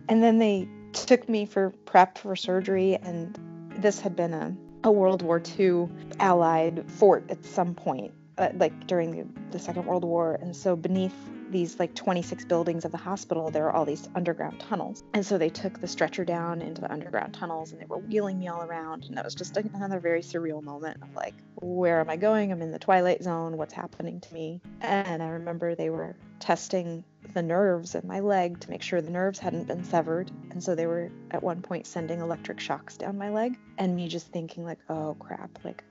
[0.09, 3.37] and then they took me for prep for surgery, and
[3.77, 8.87] this had been a a World War II Allied fort at some point, uh, like
[8.87, 11.15] during the, the Second World War, and so beneath
[11.51, 15.03] these like 26 buildings of the hospital, there are all these underground tunnels.
[15.13, 18.39] And so they took the stretcher down into the underground tunnels and they were wheeling
[18.39, 19.05] me all around.
[19.05, 22.51] And that was just another very surreal moment of like, where am I going?
[22.51, 23.57] I'm in the twilight zone.
[23.57, 24.61] What's happening to me?
[24.81, 29.09] And I remember they were testing the nerves in my leg to make sure the
[29.09, 30.31] nerves hadn't been severed.
[30.51, 33.57] And so they were at one point sending electric shocks down my leg.
[33.77, 35.83] And me just thinking, like, oh crap, like,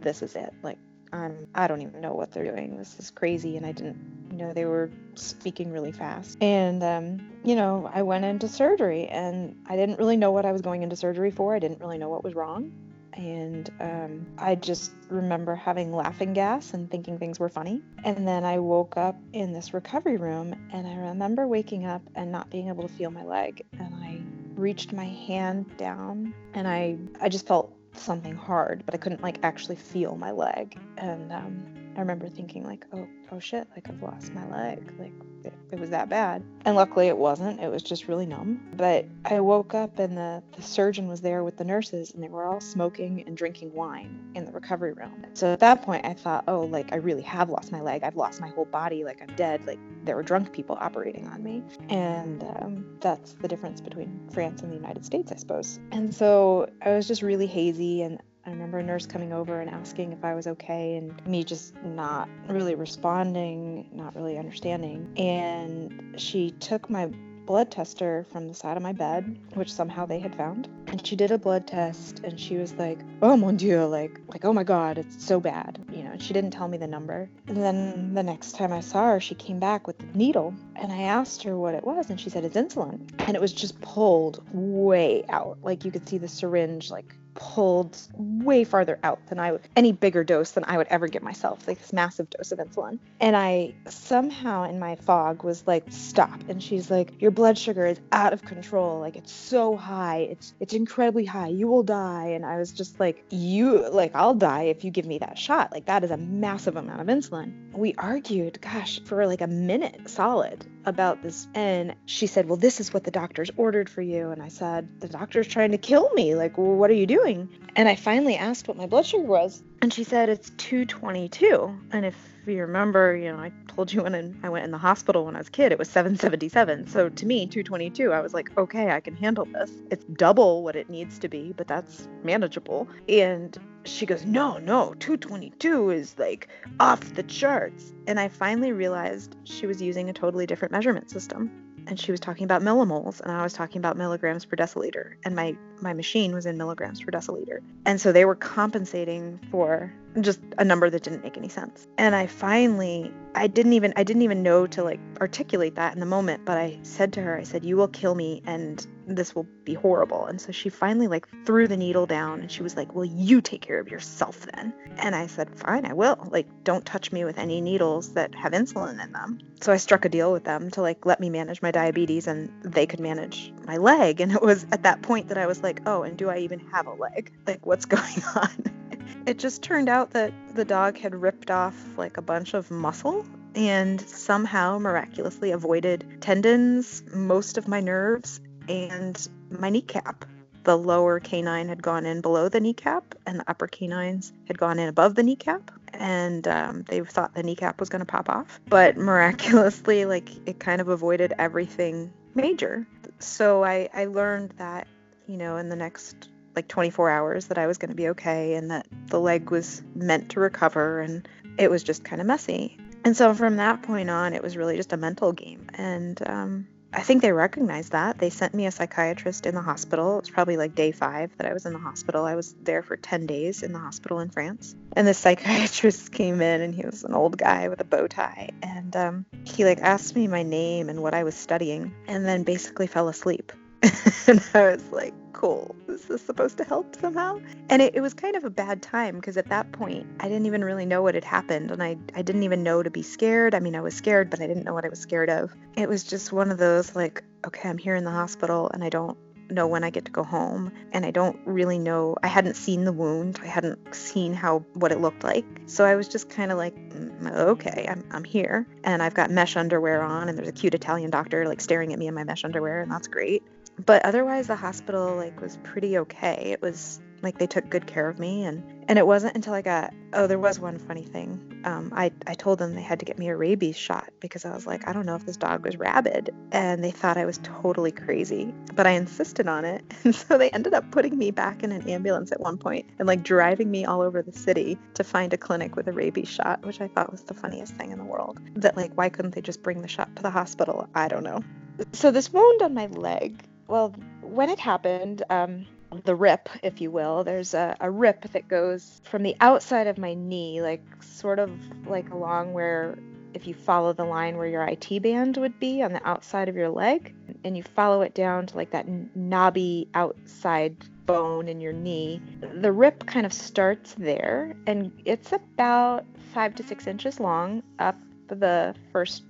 [0.00, 0.52] this is it.
[0.62, 0.78] Like,
[1.12, 2.76] um, I don't even know what they're doing.
[2.78, 3.56] This is crazy.
[3.56, 6.38] And I didn't, you know, they were speaking really fast.
[6.42, 10.52] And, um, you know, I went into surgery and I didn't really know what I
[10.52, 11.54] was going into surgery for.
[11.54, 12.72] I didn't really know what was wrong.
[13.14, 17.82] And um, I just remember having laughing gas and thinking things were funny.
[18.04, 22.32] And then I woke up in this recovery room and I remember waking up and
[22.32, 23.66] not being able to feel my leg.
[23.78, 24.22] And I
[24.54, 29.38] reached my hand down and I, I just felt something hard, but I couldn't like
[29.42, 30.78] actually feel my leg.
[30.98, 31.64] And um,
[31.96, 34.92] I remember thinking like, oh, oh shit, like I've lost my leg.
[34.98, 35.12] Like
[35.44, 36.42] it, it, was that bad.
[36.64, 37.60] And luckily it wasn't.
[37.60, 38.60] It was just really numb.
[38.76, 42.28] But I woke up and the, the surgeon was there with the nurses and they
[42.28, 45.26] were all smoking and drinking wine in the recovery room.
[45.34, 48.04] So at that point I thought, oh, like I really have lost my leg.
[48.04, 49.04] I've lost my whole body.
[49.04, 49.66] Like I'm dead.
[49.66, 51.62] Like there were drunk people operating on me.
[51.88, 55.78] And um, that's the difference between France and the United States, I suppose.
[55.90, 59.70] And so I was just really hazy and I remember a nurse coming over and
[59.70, 65.12] asking if I was okay, and me just not really responding, not really understanding.
[65.16, 67.06] And she took my
[67.46, 70.68] blood tester from the side of my bed, which somehow they had found.
[70.88, 74.44] And she did a blood test and she was like, Oh mon dieu, like like
[74.44, 75.84] oh my god, it's so bad.
[75.92, 77.28] You know, she didn't tell me the number.
[77.48, 80.92] And then the next time I saw her, she came back with the needle and
[80.92, 83.10] I asked her what it was and she said it's insulin.
[83.26, 85.58] And it was just pulled way out.
[85.62, 89.90] Like you could see the syringe like pulled way farther out than I would, any
[89.90, 93.00] bigger dose than I would ever give myself, like this massive dose of insulin.
[93.20, 96.48] And I somehow in my fog was like, stop.
[96.48, 99.00] And she's like, your blood sugar is out of control.
[99.00, 100.18] Like it's so high.
[100.18, 101.48] It's, it's incredibly high.
[101.48, 102.28] You will die.
[102.28, 105.72] And I was just like, you, like, I'll die if you give me that shot.
[105.72, 107.72] Like that is a massive amount of insulin.
[107.72, 111.48] We argued, gosh, for like a minute solid about this.
[111.54, 114.30] And she said, well, this is what the doctor's ordered for you.
[114.30, 116.34] And I said, the doctor's trying to kill me.
[116.34, 117.48] Like, well, what are you doing?
[117.76, 121.74] And I finally asked what my blood sugar was, and she said it's 222.
[121.92, 122.16] And if
[122.46, 125.38] you remember, you know, I told you when I went in the hospital when I
[125.38, 126.88] was a kid, it was 777.
[126.88, 129.70] So to me, 222, I was like, okay, I can handle this.
[129.90, 132.88] It's double what it needs to be, but that's manageable.
[133.08, 136.48] And she goes, no, no, 222 is like
[136.80, 137.92] off the charts.
[138.06, 141.50] And I finally realized she was using a totally different measurement system
[141.86, 145.34] and she was talking about millimoles and I was talking about milligrams per deciliter and
[145.34, 147.58] my my machine was in milligrams per deciliter.
[147.84, 151.86] And so they were compensating for just a number that didn't make any sense.
[151.98, 156.00] And I finally I didn't even I didn't even know to like articulate that in
[156.00, 159.34] the moment, but I said to her, I said, "You will kill me and this
[159.34, 162.76] will be horrible." And so she finally like threw the needle down and she was
[162.76, 166.28] like, "Well, you take care of yourself then." And I said, "Fine, I will.
[166.30, 170.04] Like don't touch me with any needles that have insulin in them." So I struck
[170.04, 173.52] a deal with them to like let me manage my diabetes and they could manage
[173.66, 174.20] my leg.
[174.20, 176.60] And it was at that point that I was like, "Oh, and do I even
[176.72, 177.32] have a leg?
[177.46, 178.82] Like what's going on?"
[179.24, 183.24] It just turned out that the dog had ripped off like a bunch of muscle
[183.54, 188.40] and somehow miraculously avoided tendons, most of my nerves,
[188.72, 190.24] and my kneecap.
[190.64, 194.78] The lower canine had gone in below the kneecap, and the upper canines had gone
[194.78, 195.70] in above the kneecap.
[195.92, 198.60] And um, they thought the kneecap was going to pop off.
[198.68, 202.86] But miraculously, like, it kind of avoided everything major.
[203.18, 204.86] So I, I learned that,
[205.26, 208.54] you know, in the next like 24 hours that I was going to be okay
[208.54, 211.26] and that the leg was meant to recover and
[211.58, 212.76] it was just kind of messy.
[213.04, 215.66] And so from that point on, it was really just a mental game.
[215.74, 218.18] And um, I think they recognized that.
[218.18, 220.18] They sent me a psychiatrist in the hospital.
[220.18, 222.24] It was probably like day five that I was in the hospital.
[222.24, 224.74] I was there for 10 days in the hospital in France.
[224.92, 228.50] And the psychiatrist came in and he was an old guy with a bow tie.
[228.62, 232.42] And um, he like asked me my name and what I was studying and then
[232.42, 233.52] basically fell asleep.
[234.26, 235.74] and I was like, cool.
[235.88, 237.40] Is this supposed to help somehow?
[237.68, 240.46] And it, it was kind of a bad time because at that point, I didn't
[240.46, 241.70] even really know what had happened.
[241.72, 243.54] And I, I didn't even know to be scared.
[243.54, 245.52] I mean, I was scared, but I didn't know what I was scared of.
[245.76, 248.88] It was just one of those like, okay, I'm here in the hospital and I
[248.88, 249.18] don't
[249.50, 252.84] know when I get to go home and I don't really know I hadn't seen
[252.84, 256.50] the wound I hadn't seen how what it looked like so I was just kind
[256.50, 260.48] of like mm, okay I'm, I'm here and I've got mesh underwear on and there's
[260.48, 263.42] a cute Italian doctor like staring at me in my mesh underwear and that's great
[263.84, 266.50] but otherwise the hospital like was pretty okay.
[266.52, 269.62] It was like they took good care of me and and it wasn't until i
[269.62, 271.48] got oh there was one funny thing.
[271.64, 274.52] Um, I, I told them they had to get me a rabies shot because i
[274.52, 277.38] was like i don't know if this dog was rabid and they thought i was
[277.44, 279.84] totally crazy but i insisted on it.
[280.04, 283.06] And so they ended up putting me back in an ambulance at one point and
[283.06, 286.66] like driving me all over the city to find a clinic with a rabies shot
[286.66, 288.40] which i thought was the funniest thing in the world.
[288.56, 290.88] That like why couldn't they just bring the shot to the hospital?
[290.94, 291.44] I don't know.
[291.92, 295.64] So this wound on my leg well, when it happened, um,
[296.04, 297.24] the rip, if you will.
[297.24, 301.50] There's a, a rip that goes from the outside of my knee, like sort of
[301.86, 302.98] like along where
[303.32, 306.54] if you follow the line where your IT band would be on the outside of
[306.54, 307.14] your leg,
[307.44, 312.20] and you follow it down to like that knobby outside bone in your knee,
[312.60, 316.04] the rip kind of starts there, and it's about
[316.34, 317.96] five to six inches long up
[318.28, 319.22] the first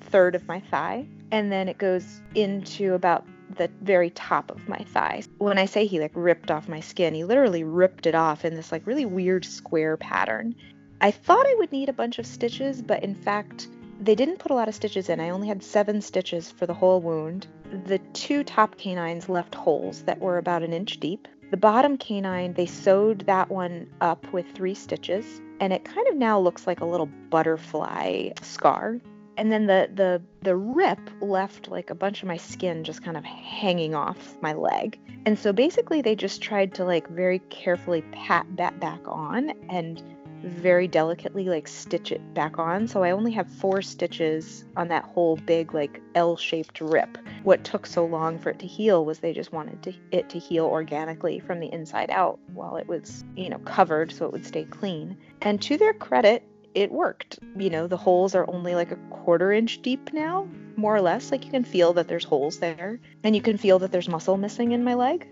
[0.00, 3.24] third of my thigh, and then it goes into about
[3.56, 5.22] the very top of my thigh.
[5.38, 8.54] When I say he like ripped off my skin, he literally ripped it off in
[8.54, 10.54] this like really weird square pattern.
[11.00, 13.68] I thought I would need a bunch of stitches, but in fact,
[14.00, 15.20] they didn't put a lot of stitches in.
[15.20, 17.46] I only had seven stitches for the whole wound.
[17.86, 21.28] The two top canines left holes that were about an inch deep.
[21.50, 26.16] The bottom canine, they sewed that one up with three stitches, and it kind of
[26.16, 28.98] now looks like a little butterfly scar.
[29.38, 33.16] And then the the the rip left like a bunch of my skin just kind
[33.16, 34.98] of hanging off my leg.
[35.26, 40.02] And so basically they just tried to like very carefully pat that back on and
[40.42, 42.88] very delicately like stitch it back on.
[42.88, 47.18] So I only have four stitches on that whole big like L-shaped rip.
[47.42, 50.38] What took so long for it to heal was they just wanted to, it to
[50.38, 54.46] heal organically from the inside out while it was, you know, covered so it would
[54.46, 55.16] stay clean.
[55.42, 56.44] And to their credit,
[56.78, 57.38] it worked.
[57.56, 61.30] You know, the holes are only like a quarter inch deep now, more or less.
[61.30, 64.36] Like you can feel that there's holes there, and you can feel that there's muscle
[64.36, 65.28] missing in my leg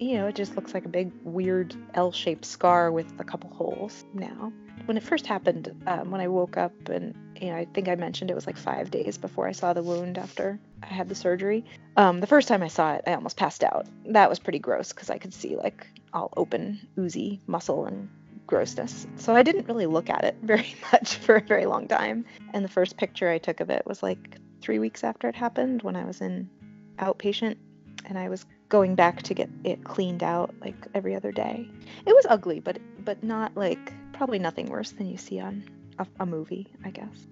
[0.00, 3.50] you know, it just looks like a big, weird L shaped scar with a couple
[3.50, 4.50] holes now.
[4.86, 7.94] When it first happened, um, when I woke up, and you know, I think I
[7.94, 11.14] mentioned it was like five days before I saw the wound after I had the
[11.14, 11.64] surgery.
[11.98, 13.86] Um, the first time I saw it, I almost passed out.
[14.06, 18.08] That was pretty gross because I could see like all open, oozy muscle and
[18.50, 19.06] grossness.
[19.16, 22.26] So I didn't really look at it very much for a very long time.
[22.52, 25.82] And the first picture I took of it was like three weeks after it happened
[25.82, 26.50] when I was in
[26.98, 27.56] outpatient
[28.04, 31.68] and I was going back to get it cleaned out like every other day.
[32.06, 35.64] It was ugly, but but not like probably nothing worse than you see on
[35.98, 37.26] a, a movie, I guess.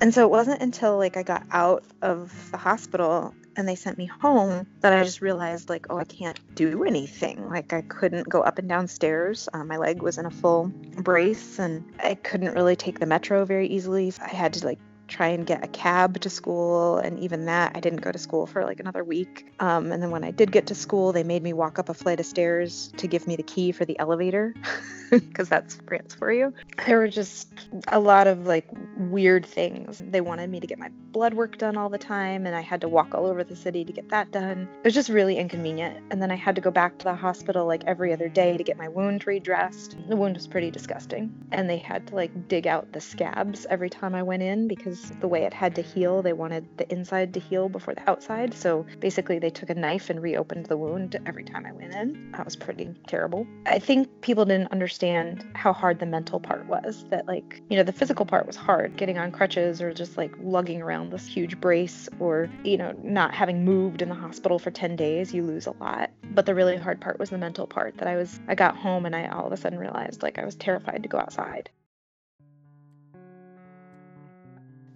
[0.00, 3.98] And so it wasn't until like I got out of the hospital and they sent
[3.98, 7.48] me home that I just realized like oh I can't do anything.
[7.48, 9.48] Like I couldn't go up and down stairs.
[9.52, 10.66] Um, my leg was in a full
[10.98, 14.12] brace and I couldn't really take the metro very easily.
[14.20, 14.78] I had to like
[15.08, 16.98] try and get a cab to school.
[16.98, 19.52] And even that, I didn't go to school for like another week.
[19.60, 21.94] Um, and then when I did get to school, they made me walk up a
[21.94, 24.54] flight of stairs to give me the key for the elevator
[25.10, 26.52] because that's France for you.
[26.86, 27.48] There were just
[27.88, 30.02] a lot of like weird things.
[30.04, 32.80] They wanted me to get my blood work done all the time, and I had
[32.82, 34.68] to walk all over the city to get that done.
[34.78, 36.04] It was just really inconvenient.
[36.10, 38.64] And then I had to go back to the hospital like every other day to
[38.64, 39.96] get my wound redressed.
[40.08, 41.32] The wound was pretty disgusting.
[41.52, 44.95] And they had to like dig out the scabs every time I went in because
[45.20, 46.22] the way it had to heal.
[46.22, 48.54] They wanted the inside to heal before the outside.
[48.54, 52.32] So basically, they took a knife and reopened the wound every time I went in.
[52.32, 53.46] That was pretty terrible.
[53.66, 57.04] I think people didn't understand how hard the mental part was.
[57.10, 60.32] That, like, you know, the physical part was hard, getting on crutches or just like
[60.40, 64.70] lugging around this huge brace or, you know, not having moved in the hospital for
[64.70, 66.10] 10 days, you lose a lot.
[66.34, 69.06] But the really hard part was the mental part that I was, I got home
[69.06, 71.70] and I all of a sudden realized like I was terrified to go outside.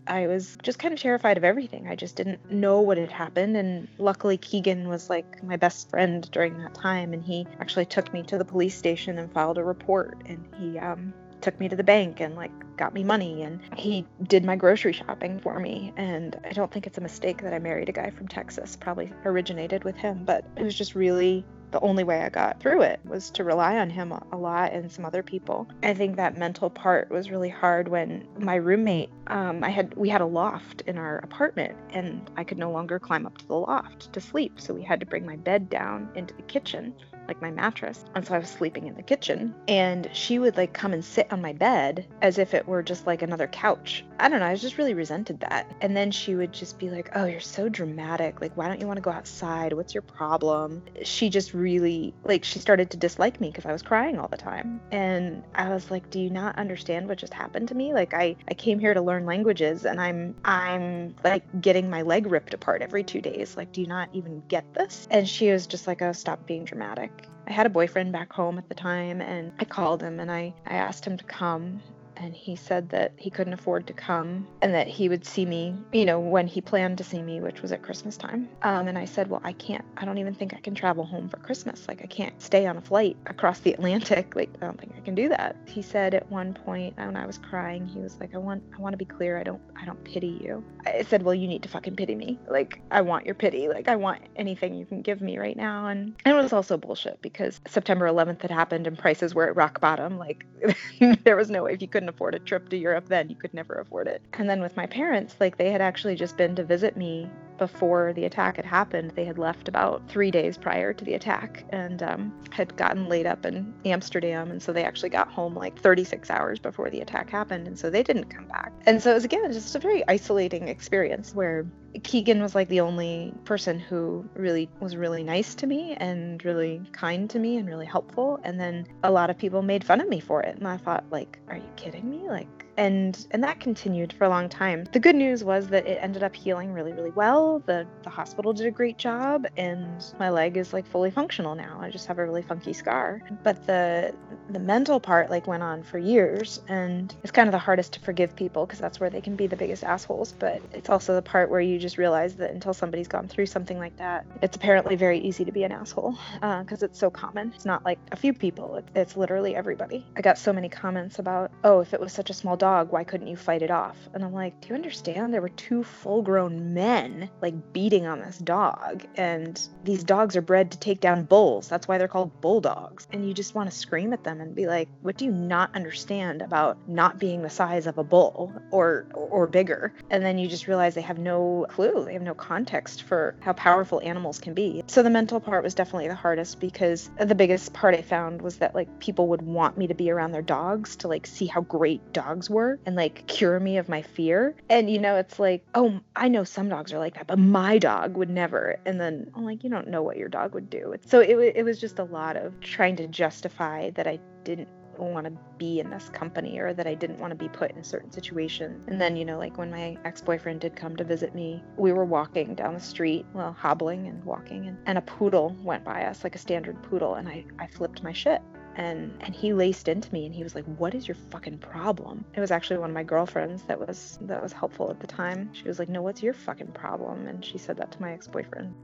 [0.07, 1.89] I was just kind of terrified of everything.
[1.89, 3.57] I just didn't know what had happened.
[3.57, 7.13] And luckily, Keegan was like my best friend during that time.
[7.13, 10.23] And he actually took me to the police station and filed a report.
[10.27, 13.43] And he um, took me to the bank and like got me money.
[13.43, 15.93] And he did my grocery shopping for me.
[15.97, 19.13] And I don't think it's a mistake that I married a guy from Texas, probably
[19.25, 20.25] originated with him.
[20.25, 23.79] But it was just really the only way I got through it was to rely
[23.79, 25.69] on him a lot and some other people.
[25.83, 30.09] I think that mental part was really hard when my roommate, um, I had we
[30.09, 33.55] had a loft in our apartment and I could no longer climb up to the
[33.55, 36.95] loft to sleep, so we had to bring my bed down into the kitchen
[37.29, 38.05] like my mattress.
[38.17, 41.33] And so I was sleeping in the kitchen and she would like come and sit
[41.33, 44.05] on my bed as if it were just like another couch.
[44.21, 45.67] I don't know, I just really resented that.
[45.81, 48.41] And then she would just be like, "Oh, you're so dramatic.
[48.43, 49.73] Like why don't you want to go outside?
[49.73, 53.83] What's your problem?" She just really like she started to dislike me because I was
[53.83, 54.81] crying all the time.
[54.93, 57.95] And I was like, "Do you not understand what just happened to me?
[57.95, 62.27] Like I I came here to learn languages and I'm I'm like getting my leg
[62.27, 63.57] ripped apart every 2 days.
[63.57, 66.65] Like do you not even get this?" And she was just like, "Oh, stop being
[66.65, 67.11] dramatic."
[67.47, 70.55] I had a boyfriend back home at the time and I called him and I,
[70.67, 71.81] I asked him to come
[72.21, 75.75] and he said that he couldn't afford to come and that he would see me,
[75.93, 78.49] you know, when he planned to see me, which was at Christmas time.
[78.63, 81.29] Um, and I said, Well, I can't, I don't even think I can travel home
[81.29, 81.89] for Christmas.
[81.89, 84.35] Like, I can't stay on a flight across the Atlantic.
[84.41, 85.57] Like, I don't think I can do that.
[85.67, 88.81] He said at one point when I was crying, he was like, I want, I
[88.81, 89.39] want to be clear.
[89.39, 90.65] I don't, I don't pity you.
[90.87, 92.39] I said, Well, you need to fucking pity me.
[92.49, 93.69] Like, I want your pity.
[93.69, 95.87] Like, I want anything you can give me right now.
[95.87, 99.57] And, and it was also bullshit because September 11th had happened and prices were at
[99.57, 100.19] rock bottom.
[100.19, 100.47] Like,
[101.25, 103.55] there was no way if you couldn't afford a trip to Europe then, you could
[103.55, 104.21] never afford it.
[104.35, 107.31] And then with my parents, like, they had actually just been to visit me
[107.61, 109.13] before the attack had happened.
[109.15, 113.27] They had left about three days prior to the attack and um, had gotten laid
[113.27, 114.51] up in Amsterdam.
[114.51, 117.69] And so they actually got home like 36 hours before the attack happened.
[117.69, 118.73] And so they didn't come back.
[118.87, 121.67] And so it was, again, just a very isolating experience where
[122.03, 126.81] Keegan was like the only person who really was really nice to me and really
[126.93, 128.41] kind to me and really helpful.
[128.43, 130.57] And then a lot of people made fun of me for it.
[130.57, 132.27] And I thought, like, are you kidding me?
[132.27, 134.85] Like, and and that continued for a long time.
[134.93, 137.63] The good news was that it ended up healing really really well.
[137.67, 141.79] The the hospital did a great job and my leg is like fully functional now.
[141.79, 143.21] I just have a really funky scar.
[143.43, 144.15] But the
[144.49, 148.01] the mental part like went on for years and it's kind of the hardest to
[148.01, 151.23] forgive people because that's where they can be the biggest assholes, but it's also the
[151.23, 154.97] part where you just realize that until somebody's gone through something like that, it's apparently
[154.97, 157.53] very easy to be an asshole because uh, it's so common.
[157.55, 160.07] It's not like a few people, it's, it's literally everybody.
[160.17, 163.05] I got so many comments about, oh, if it was such a small dog, why
[163.05, 163.97] couldn't you fight it off?
[164.15, 165.33] And I'm like, do you understand?
[165.33, 170.43] There were two full grown men like beating on this dog, and these dogs are
[170.43, 171.69] bred to take down bulls.
[171.69, 173.07] That's why they're called bulldogs.
[173.13, 175.75] And you just want to scream at them and be like, what do you not
[175.75, 179.93] understand about not being the size of a bull or or bigger?
[180.11, 182.05] And then you just realize they have no clue.
[182.05, 184.83] They have no context for how powerful animals can be.
[184.87, 188.57] So the mental part was definitely the hardest because the biggest part I found was
[188.57, 191.63] that like people would want me to be around their dogs to like see how
[191.63, 194.55] great dogs were and like cure me of my fear.
[194.69, 197.79] And you know, it's like, oh, I know some dogs are like that, but my
[197.79, 198.79] dog would never.
[198.85, 200.95] And then I'm like, you don't know what your dog would do.
[201.07, 205.25] So it, it was just a lot of trying to justify that I didn't want
[205.25, 208.11] to be in this company or that I didn't want to be put in certain
[208.11, 208.85] situations.
[208.87, 211.93] And then, you know, like when my ex boyfriend did come to visit me, we
[211.93, 216.05] were walking down the street, well, hobbling and walking, and, and a poodle went by
[216.05, 218.43] us, like a standard poodle, and I, I flipped my shit
[218.77, 222.25] and and he laced into me and he was like what is your fucking problem?
[222.35, 225.51] It was actually one of my girlfriends that was that was helpful at the time.
[225.53, 227.27] She was like no what's your fucking problem?
[227.27, 228.75] And she said that to my ex-boyfriend.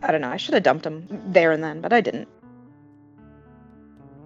[0.00, 2.28] I don't know i should have dumped him there and then but i didn't.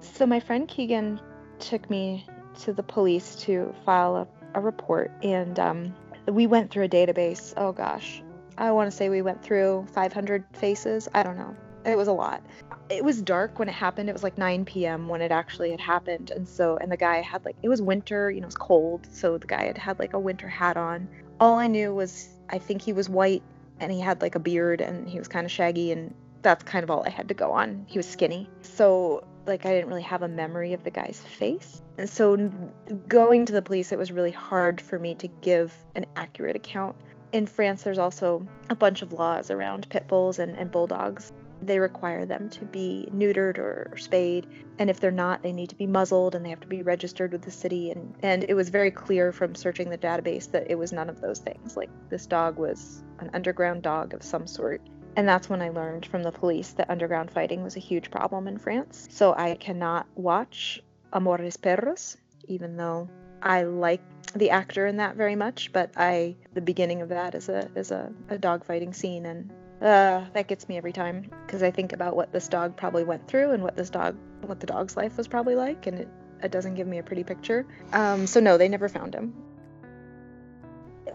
[0.01, 1.20] So my friend keegan
[1.59, 2.26] took me
[2.61, 5.95] to the police to file a, a report and um,
[6.26, 7.55] we went through a database.
[7.57, 8.22] Oh gosh.
[8.59, 11.09] I want to say we went through 500 faces.
[11.14, 12.43] I don't know it was a lot
[12.93, 14.09] it was dark when it happened.
[14.09, 15.09] It was like 9 p.m.
[15.09, 16.30] when it actually had happened.
[16.30, 19.07] And so, and the guy had like, it was winter, you know, it was cold.
[19.11, 21.09] So the guy had had like a winter hat on.
[21.41, 23.43] All I knew was, I think he was white
[23.80, 25.93] and he had like a beard and he was kind of shaggy.
[25.93, 27.85] And that's kind of all I had to go on.
[27.89, 28.49] He was skinny.
[28.61, 31.83] So, like, I didn't really have a memory of the guy's face.
[31.99, 32.51] And so,
[33.09, 36.95] going to the police, it was really hard for me to give an accurate account.
[37.33, 41.33] In France, there's also a bunch of laws around pit bulls and, and bulldogs
[41.63, 44.47] they require them to be neutered or, spayed.
[44.79, 47.33] And if they're not they need to be muzzled and they have to be registered
[47.33, 47.91] with the city.
[47.91, 51.21] And and it was very clear from searching the database that it was none of
[51.21, 51.77] those things.
[51.77, 54.81] Like this dog was an underground dog of some sort.
[55.17, 58.49] And that's when I learned from the police that underground fighting was a huge problem
[58.49, 59.09] in France.
[59.11, 60.83] So I cannot watch
[61.13, 62.17] Amores Perros,
[62.49, 63.09] even though
[63.43, 64.01] I like
[64.35, 65.73] the actor in that very much.
[65.73, 69.51] But I, the beginning of that is a is a, a dog fighting scene, and
[69.83, 73.26] uh, that gets me every time because I think about what this dog probably went
[73.26, 76.09] through and what this dog, what the dog's life was probably like, and it,
[76.43, 77.66] it doesn't give me a pretty picture.
[77.93, 79.35] Um, so no, they never found him.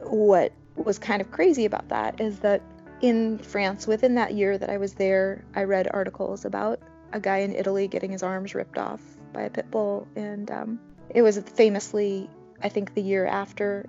[0.02, 2.62] What was kind of crazy about that is that
[3.02, 6.80] in France, within that year that I was there, I read articles about
[7.14, 9.02] a guy in Italy getting his arms ripped off
[9.32, 12.30] by a pit bull, and um, it was famously,
[12.62, 13.88] I think, the year after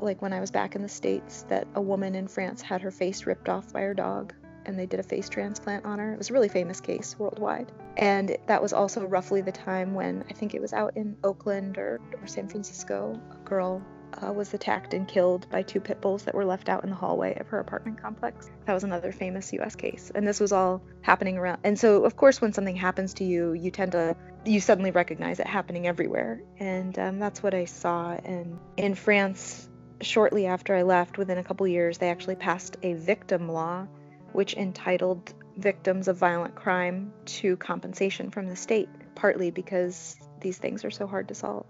[0.00, 2.90] like when I was back in the States, that a woman in France had her
[2.90, 4.32] face ripped off by her dog
[4.68, 6.12] and they did a face transplant on her.
[6.12, 7.72] It was a really famous case worldwide.
[7.96, 11.78] And that was also roughly the time when I think it was out in Oakland
[11.78, 13.82] or, or San Francisco, a girl
[14.22, 16.96] uh, was attacked and killed by two pit bulls that were left out in the
[16.96, 18.50] hallway of her apartment complex.
[18.66, 20.12] That was another famous US case.
[20.14, 21.58] And this was all happening around.
[21.64, 25.40] And so, of course, when something happens to you, you tend to, you suddenly recognize
[25.40, 26.42] it happening everywhere.
[26.58, 28.12] And um, that's what I saw.
[28.12, 29.68] And in France,
[30.00, 33.86] shortly after I left, within a couple years, they actually passed a victim law
[34.32, 40.84] which entitled victims of violent crime to compensation from the state, partly because these things
[40.84, 41.66] are so hard to solve.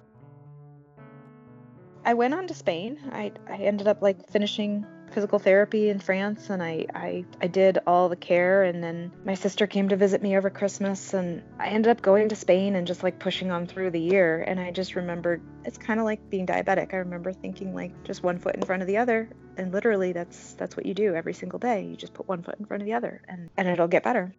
[2.05, 2.99] I went on to Spain.
[3.13, 7.79] I, I ended up like finishing physical therapy in France and I, I I did
[7.87, 11.69] all the care and then my sister came to visit me over Christmas and I
[11.69, 14.71] ended up going to Spain and just like pushing on through the year and I
[14.71, 16.95] just remembered it's kind of like being diabetic.
[16.95, 20.55] I remember thinking like just one foot in front of the other and literally that's
[20.55, 21.85] that's what you do every single day.
[21.85, 24.35] You just put one foot in front of the other and and it'll get better.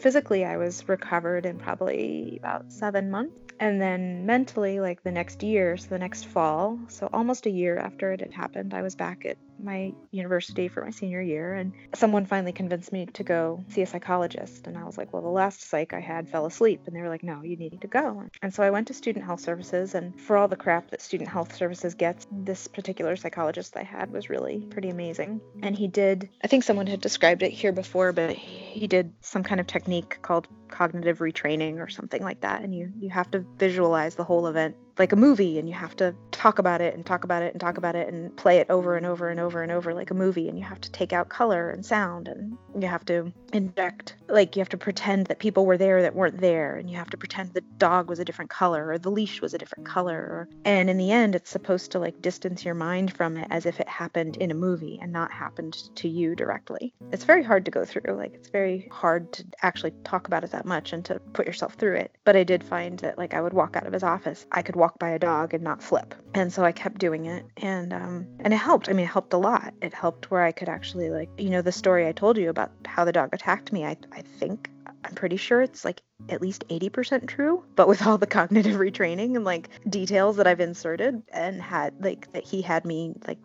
[0.00, 3.36] Physically, I was recovered in probably about seven months.
[3.60, 7.76] And then mentally like the next year so the next fall so almost a year
[7.76, 11.72] after it had happened i was back at my university for my senior year and
[11.94, 15.28] someone finally convinced me to go see a psychologist and i was like well the
[15.28, 18.24] last psych i had fell asleep and they were like no you need to go.
[18.42, 21.30] And so i went to student health services and for all the crap that student
[21.30, 25.40] health services gets this particular psychologist i had was really pretty amazing.
[25.62, 29.42] And he did i think someone had described it here before but he did some
[29.42, 33.44] kind of technique called cognitive retraining or something like that and you you have to
[33.56, 37.06] visualize the whole event like a movie and you have to talk about it and
[37.06, 39.62] talk about it and talk about it and play it over and over and over
[39.62, 42.58] and over like a movie and you have to take out color and sound and
[42.78, 46.38] you have to inject like you have to pretend that people were there that weren't
[46.38, 49.40] there and you have to pretend the dog was a different color or the leash
[49.40, 52.74] was a different color or, and in the end it's supposed to like distance your
[52.74, 56.36] mind from it as if it happened in a movie and not happened to you
[56.36, 56.92] directly.
[57.10, 60.50] It's very hard to go through like it's very hard to actually talk about it
[60.50, 63.40] that much and to put yourself through it but i did find that like i
[63.40, 65.80] would walk out of his office i could walk walk by a dog and not
[65.82, 66.14] flip.
[66.34, 68.88] And so I kept doing it and um and it helped.
[68.88, 69.72] I mean, it helped a lot.
[69.80, 72.72] It helped where I could actually like, you know, the story I told you about
[72.84, 73.84] how the dog attacked me.
[73.84, 74.68] I I think
[75.04, 79.36] I'm pretty sure it's like at least 80% true, but with all the cognitive retraining
[79.36, 83.38] and like details that I've inserted and had like that he had me like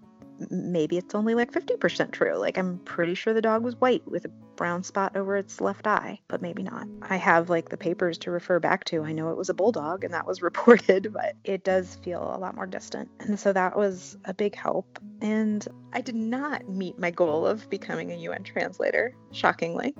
[0.50, 2.36] maybe it's only like 50% true.
[2.38, 5.88] Like, I'm pretty sure the dog was white with a brown spot over its left
[5.88, 6.88] eye, but maybe not.
[7.02, 9.04] I have like the papers to refer back to.
[9.04, 12.40] I know it was a bulldog and that was reported, but it does feel a
[12.40, 13.10] lot more distant.
[13.20, 15.00] And so that was a big help.
[15.22, 19.96] And I did not meet my goal of becoming a UN translator, shockingly.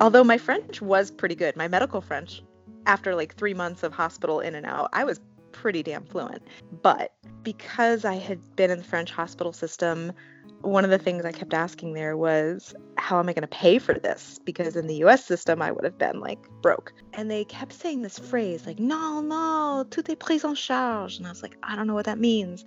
[0.00, 2.42] Although my French was pretty good, my medical French,
[2.84, 5.20] after like three months of hospital in and out, I was
[5.56, 6.42] pretty damn fluent.
[6.82, 10.12] But because I had been in the French hospital system,
[10.60, 13.78] one of the things I kept asking there was, how am I going to pay
[13.78, 14.38] for this?
[14.44, 16.92] Because in the US system, I would have been like broke.
[17.14, 21.16] And they kept saying this phrase, like, no, no, tout est pris en charge.
[21.16, 22.64] And I was like, I don't know what that means.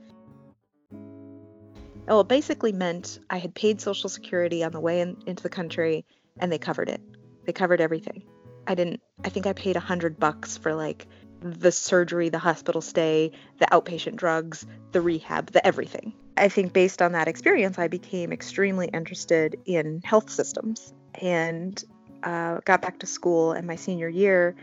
[2.07, 5.49] Well, it basically meant I had paid Social Security on the way in, into the
[5.49, 6.05] country
[6.39, 7.01] and they covered it.
[7.45, 8.23] They covered everything.
[8.65, 11.07] I didn't, I think I paid a hundred bucks for like
[11.41, 16.13] the surgery, the hospital stay, the outpatient drugs, the rehab, the everything.
[16.37, 21.81] I think based on that experience, I became extremely interested in health systems and
[22.23, 23.51] uh, got back to school.
[23.51, 24.55] And my senior year,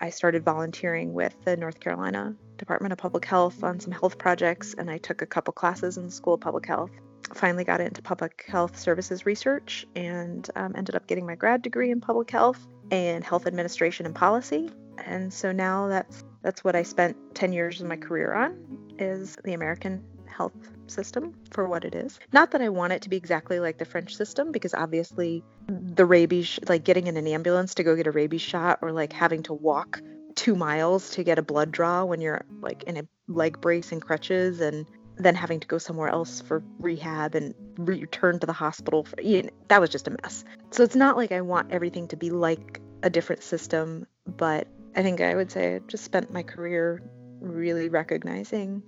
[0.00, 4.74] I started volunteering with the North Carolina Department of Public Health on some health projects,
[4.74, 6.90] and I took a couple classes in the School of Public Health.
[7.34, 11.90] Finally, got into public health services research and um, ended up getting my grad degree
[11.90, 14.70] in public health and health administration and policy
[15.06, 19.36] and so now that's that's what I spent 10 years of my career on is
[19.44, 20.54] the American health
[20.86, 22.18] system for what it is.
[22.32, 26.06] Not that I want it to be exactly like the French system because obviously the
[26.06, 29.42] rabies like getting in an ambulance to go get a rabies shot or like having
[29.44, 30.00] to walk
[30.36, 34.00] 2 miles to get a blood draw when you're like in a leg brace and
[34.00, 34.86] crutches and
[35.16, 39.42] then having to go somewhere else for rehab and return to the hospital for, you
[39.42, 40.44] know, that was just a mess.
[40.70, 44.66] So it's not like I want everything to be like a different system, but
[44.96, 47.02] I think I would say I just spent my career
[47.40, 48.82] really recognizing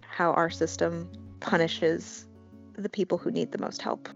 [0.00, 2.26] how our system punishes
[2.74, 4.08] the people who need the most help.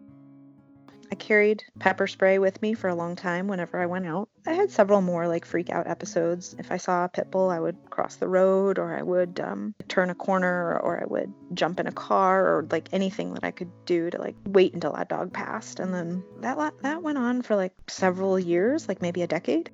[1.12, 4.30] I carried pepper spray with me for a long time whenever I went out.
[4.46, 6.56] I had several more like freak out episodes.
[6.58, 9.74] If I saw a pit bull, I would cross the road or I would um,
[9.88, 13.50] turn a corner or I would jump in a car or like anything that I
[13.50, 15.80] could do to like wait until that dog passed.
[15.80, 19.70] And then that that went on for like several years, like maybe a decade.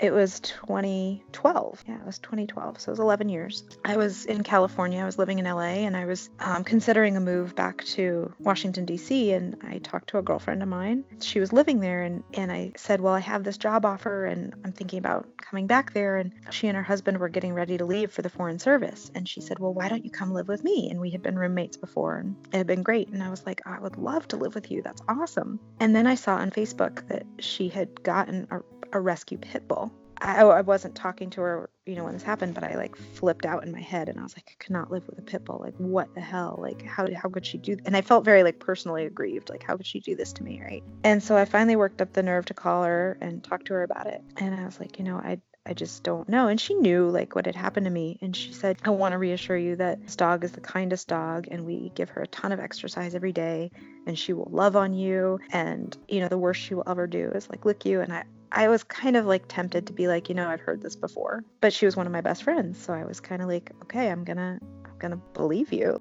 [0.00, 1.84] It was 2012.
[1.88, 2.80] Yeah, it was 2012.
[2.80, 3.64] So it was 11 years.
[3.84, 5.00] I was in California.
[5.00, 8.84] I was living in LA and I was um, considering a move back to Washington,
[8.84, 9.32] D.C.
[9.32, 11.04] And I talked to a girlfriend of mine.
[11.20, 14.54] She was living there and, and I said, Well, I have this job offer and
[14.64, 16.18] I'm thinking about coming back there.
[16.18, 19.10] And she and her husband were getting ready to leave for the Foreign Service.
[19.14, 20.90] And she said, Well, why don't you come live with me?
[20.90, 23.08] And we had been roommates before and it had been great.
[23.08, 24.82] And I was like, I would love to live with you.
[24.82, 25.58] That's awesome.
[25.80, 28.60] And then I saw on Facebook that she had gotten a
[28.92, 32.22] a rescue pit bull I, oh, I wasn't talking to her, you know, when this
[32.22, 34.72] happened, but I like flipped out in my head and I was like, I could
[34.72, 35.60] not live with a pit bull.
[35.62, 36.58] Like, what the hell?
[36.60, 37.76] Like, how, how could she do?
[37.84, 39.50] And I felt very like personally aggrieved.
[39.50, 40.60] Like, how could she do this to me?
[40.62, 40.82] Right.
[41.04, 43.82] And so I finally worked up the nerve to call her and talk to her
[43.82, 44.22] about it.
[44.38, 46.48] And I was like, you know, I, I just don't know.
[46.48, 48.18] And she knew like what had happened to me.
[48.22, 51.48] And she said, I want to reassure you that this dog is the kindest dog
[51.50, 53.70] and we give her a ton of exercise every day
[54.06, 55.40] and she will love on you.
[55.50, 58.00] And, you know, the worst she will ever do is like lick you.
[58.00, 60.82] And I, I was kind of like tempted to be like, you know, I've heard
[60.82, 62.78] this before, but she was one of my best friends.
[62.78, 66.00] So I was kind of like, okay, I'm going to, I'm going to believe you.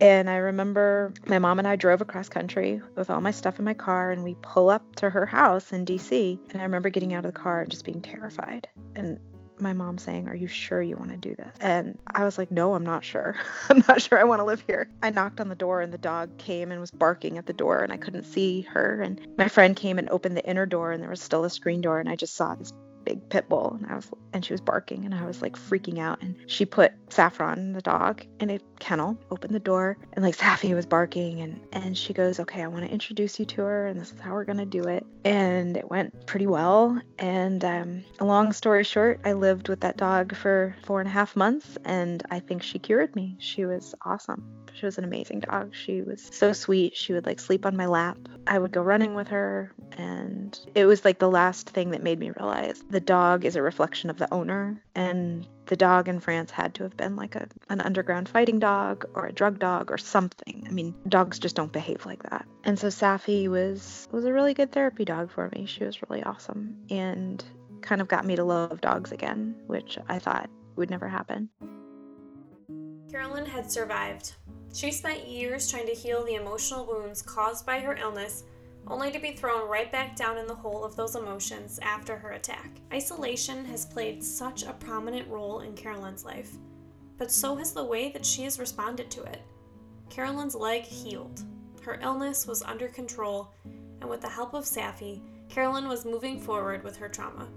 [0.00, 3.64] And I remember my mom and I drove across country with all my stuff in
[3.64, 6.38] my car, and we pull up to her house in DC.
[6.50, 8.68] And I remember getting out of the car and just being terrified.
[8.94, 9.18] And
[9.60, 11.54] my mom saying, Are you sure you want to do this?
[11.60, 13.36] And I was like, No, I'm not sure.
[13.68, 14.88] I'm not sure I want to live here.
[15.02, 17.80] I knocked on the door and the dog came and was barking at the door
[17.80, 19.00] and I couldn't see her.
[19.00, 21.80] And my friend came and opened the inner door and there was still a screen
[21.80, 22.72] door and I just saw this
[23.08, 25.98] big pit bull and I was and she was barking and I was like freaking
[25.98, 30.36] out and she put Saffron the dog in a kennel opened the door and like
[30.36, 33.86] Safi was barking and and she goes okay I want to introduce you to her
[33.86, 35.06] and this is how we're gonna do it.
[35.24, 39.96] And it went pretty well and um, a long story short I lived with that
[39.96, 43.36] dog for four and a half months and I think she cured me.
[43.38, 44.44] She was awesome.
[44.74, 45.74] She was an amazing dog.
[45.74, 46.94] She was so sweet.
[46.94, 48.18] She would like sleep on my lap.
[48.46, 52.18] I would go running with her and it was like the last thing that made
[52.18, 56.50] me realize the dog is a reflection of the owner and the dog in France
[56.50, 59.98] had to have been like a, an underground fighting dog or a drug dog or
[59.98, 60.64] something.
[60.66, 62.46] I mean, dogs just don't behave like that.
[62.64, 65.66] And so Safi was was a really good therapy dog for me.
[65.66, 67.44] She was really awesome and
[67.82, 71.50] kind of got me to love dogs again, which I thought would never happen.
[73.10, 74.34] Carolyn had survived.
[74.72, 78.44] She spent years trying to heal the emotional wounds caused by her illness
[78.86, 82.32] only to be thrown right back down in the hole of those emotions after her
[82.32, 82.70] attack.
[82.92, 86.52] Isolation has played such a prominent role in Carolyn's life,
[87.18, 89.42] but so has the way that she has responded to it.
[90.08, 91.42] Carolyn's leg healed,
[91.82, 93.52] her illness was under control,
[94.00, 97.48] and with the help of Safi, Carolyn was moving forward with her trauma.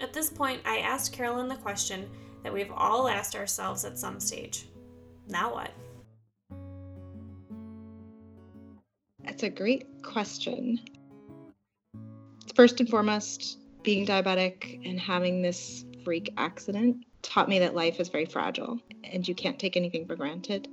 [0.00, 2.08] At this point, I asked Carolyn the question
[2.42, 4.66] that we've all asked ourselves at some stage
[5.28, 5.70] now what?
[9.28, 10.80] That's a great question.
[12.54, 18.08] First and foremost, being diabetic and having this freak accident taught me that life is
[18.08, 20.66] very fragile and you can't take anything for granted.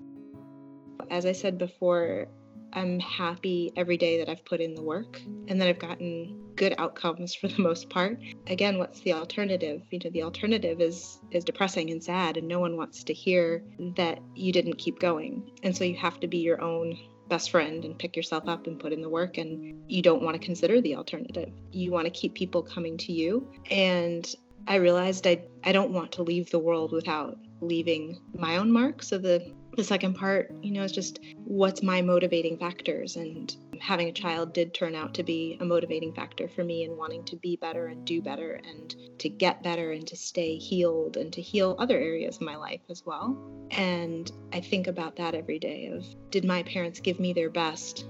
[1.11, 2.29] As I said before,
[2.71, 6.75] I'm happy every day that I've put in the work and that I've gotten good
[6.77, 8.17] outcomes for the most part.
[8.47, 9.81] Again, what's the alternative?
[9.91, 13.65] You know, the alternative is is depressing and sad and no one wants to hear
[13.97, 15.51] that you didn't keep going.
[15.61, 16.97] And so you have to be your own
[17.27, 20.39] best friend and pick yourself up and put in the work and you don't want
[20.39, 21.51] to consider the alternative.
[21.71, 24.33] You want to keep people coming to you and
[24.67, 29.03] I realized I I don't want to leave the world without leaving my own mark.
[29.03, 34.07] So the the second part, you know, is just what's my motivating factors and having
[34.07, 37.35] a child did turn out to be a motivating factor for me in wanting to
[37.35, 41.41] be better and do better and to get better and to stay healed and to
[41.41, 43.37] heal other areas of my life as well.
[43.71, 48.05] And I think about that every day of did my parents give me their best?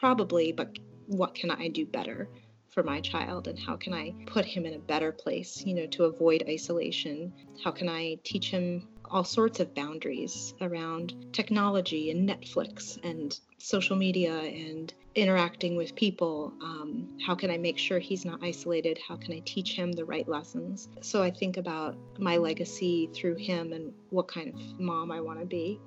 [0.00, 2.28] Probably, but what can I do better?
[2.74, 5.86] for my child and how can I put him in a better place, you know,
[5.86, 7.32] to avoid isolation?
[7.62, 13.94] How can I teach him all sorts of boundaries around technology and Netflix and social
[13.94, 16.52] media and interacting with people.
[16.60, 18.98] Um, how can I make sure he's not isolated?
[19.06, 20.88] How can I teach him the right lessons?
[21.00, 25.38] So I think about my legacy through him and what kind of mom I want
[25.38, 25.80] to be.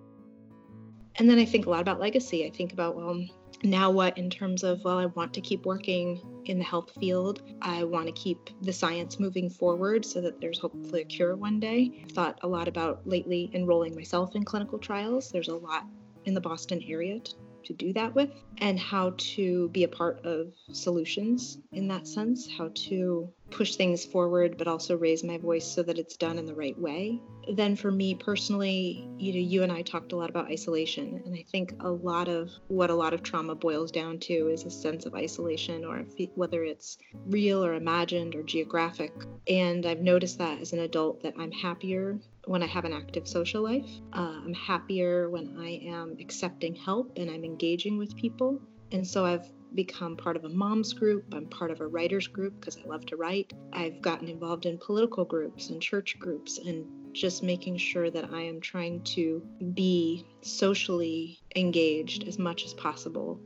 [1.17, 2.45] And then I think a lot about legacy.
[2.45, 3.21] I think about, well,
[3.63, 7.41] now what in terms of well i want to keep working in the health field
[7.61, 11.59] i want to keep the science moving forward so that there's hopefully a cure one
[11.59, 12.03] day.
[12.03, 15.31] I've thought a lot about lately enrolling myself in clinical trials.
[15.31, 15.85] There's a lot
[16.25, 17.33] in the boston area to,
[17.63, 22.49] to do that with and how to be a part of solutions in that sense
[22.57, 26.45] how to push things forward but also raise my voice so that it's done in
[26.45, 27.21] the right way.
[27.51, 31.33] Then for me personally you know you and i talked a lot about isolation and
[31.33, 34.69] i think a lot of what a lot of trauma boils down to is a
[34.69, 39.13] sense of isolation or whether it's real or imagined or geographic.
[39.47, 43.27] And i've noticed that as an adult that i'm happier when i have an active
[43.27, 43.89] social life.
[44.13, 48.61] Uh, i'm happier when i am accepting help and i'm engaging with people.
[48.91, 51.25] And so I've become part of a mom's group.
[51.33, 53.53] I'm part of a writers group because I love to write.
[53.73, 58.41] I've gotten involved in political groups and church groups and just making sure that I
[58.41, 59.41] am trying to
[59.73, 63.39] be socially engaged as much as possible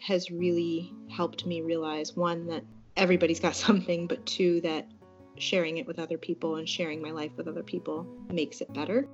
[0.00, 2.64] has really helped me realize one, that
[2.96, 4.86] everybody's got something, but two, that
[5.38, 9.08] sharing it with other people and sharing my life with other people makes it better.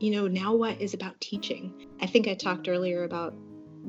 [0.00, 1.86] You know, now what is about teaching?
[2.00, 3.34] I think I talked earlier about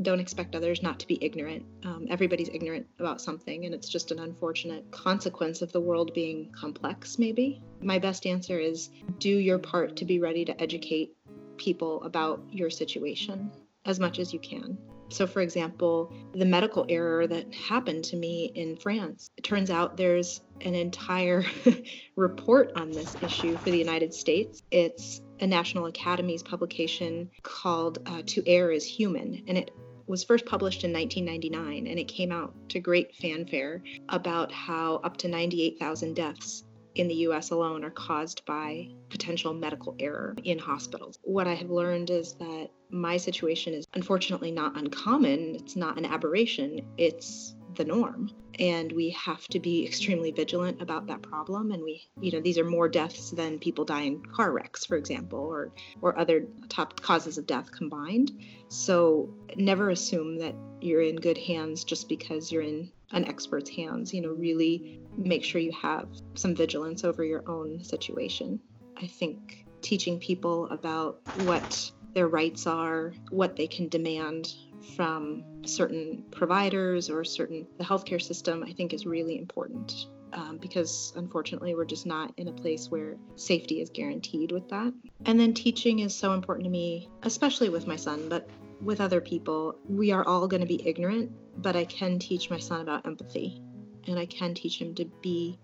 [0.01, 1.65] don't expect others not to be ignorant.
[1.83, 6.51] Um, everybody's ignorant about something, and it's just an unfortunate consequence of the world being
[6.51, 7.61] complex, maybe.
[7.81, 8.89] My best answer is
[9.19, 11.15] do your part to be ready to educate
[11.57, 13.51] people about your situation
[13.85, 14.77] as much as you can.
[15.09, 19.97] So, for example, the medical error that happened to me in France, it turns out
[19.97, 21.43] there's an entire
[22.15, 24.63] report on this issue for the United States.
[24.71, 29.71] It's a National Academies publication called uh, To Err is Human, and it
[30.07, 35.15] was first published in 1999 and it came out to great fanfare about how up
[35.17, 36.63] to 98,000 deaths
[36.95, 41.17] in the US alone are caused by potential medical error in hospitals.
[41.23, 46.05] What I have learned is that my situation is unfortunately not uncommon, it's not an
[46.05, 48.31] aberration, it's the norm.
[48.59, 51.71] And we have to be extremely vigilant about that problem.
[51.71, 54.97] And we you know these are more deaths than people die in car wrecks for
[54.97, 58.31] example or or other top causes of death combined.
[58.67, 64.13] So never assume that you're in good hands just because you're in an expert's hands.
[64.13, 68.59] You know really make sure you have some vigilance over your own situation.
[68.97, 76.23] I think teaching people about what their rights are what they can demand from certain
[76.31, 81.85] providers or certain the healthcare system i think is really important um, because unfortunately we're
[81.85, 84.93] just not in a place where safety is guaranteed with that.
[85.25, 88.49] And then teaching is so important to me especially with my son but
[88.81, 89.75] with other people.
[89.89, 93.61] We are all going to be ignorant but i can teach my son about empathy
[94.07, 95.59] and i can teach him to be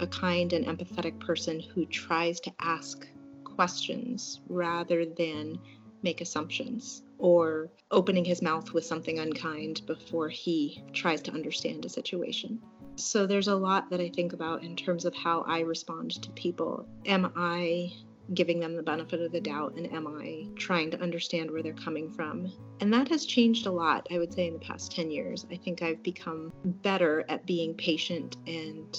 [0.00, 3.06] a kind and empathetic person who tries to ask
[3.44, 5.58] questions rather than
[6.02, 11.88] make assumptions or opening his mouth with something unkind before he tries to understand a
[11.88, 12.60] situation.
[12.96, 16.30] So there's a lot that I think about in terms of how I respond to
[16.30, 16.86] people.
[17.06, 17.92] Am I
[18.34, 21.72] giving them the benefit of the doubt and am I trying to understand where they're
[21.72, 22.52] coming from?
[22.80, 25.46] And that has changed a lot, I would say, in the past 10 years.
[25.50, 28.96] I think I've become better at being patient and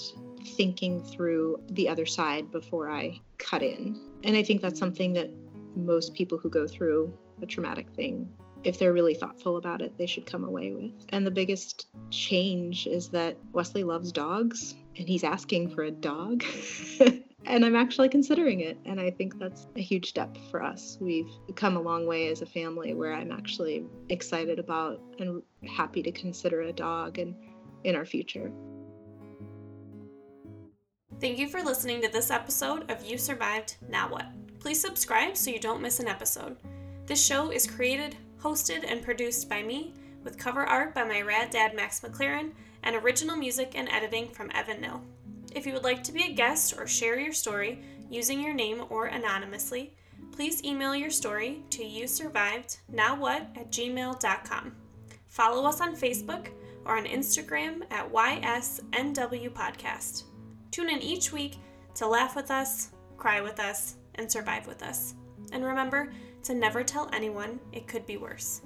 [0.56, 4.00] thinking through the other side before I cut in.
[4.24, 5.30] And I think that's something that
[5.76, 7.12] most people who go through
[7.42, 8.28] a traumatic thing
[8.64, 10.92] if they're really thoughtful about it, they should come away with.
[11.10, 16.44] And the biggest change is that Wesley loves dogs and he's asking for a dog.
[17.46, 18.78] and I'm actually considering it.
[18.84, 20.98] And I think that's a huge step for us.
[21.00, 26.02] We've come a long way as a family where I'm actually excited about and happy
[26.02, 27.34] to consider a dog and
[27.84, 28.52] in our future.
[31.18, 34.26] Thank you for listening to this episode of You Survived, Now What?
[34.60, 36.56] Please subscribe so you don't miss an episode.
[37.06, 41.50] This show is created, hosted, and produced by me, with cover art by my rad
[41.50, 42.52] dad Max McLaren,
[42.82, 45.02] and original music and editing from Evan Nill.
[45.54, 48.84] If you would like to be a guest or share your story using your name
[48.90, 49.94] or anonymously,
[50.30, 54.76] please email your story to you survived now what at gmail.com.
[55.26, 56.48] Follow us on Facebook
[56.84, 60.24] or on Instagram at YSNW Podcast.
[60.70, 61.56] Tune in each week
[61.94, 65.14] to laugh with us, cry with us, and survive with us.
[65.52, 66.12] And remember
[66.44, 68.62] to never tell anyone it could be worse.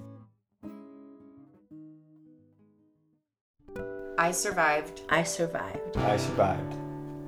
[4.17, 5.03] I survived.
[5.09, 5.97] I survived.
[5.97, 6.77] I survived.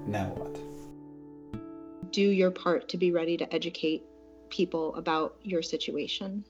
[0.07, 0.59] Now what?
[2.13, 4.05] Do your part to be ready to educate
[4.51, 6.45] people about your situation.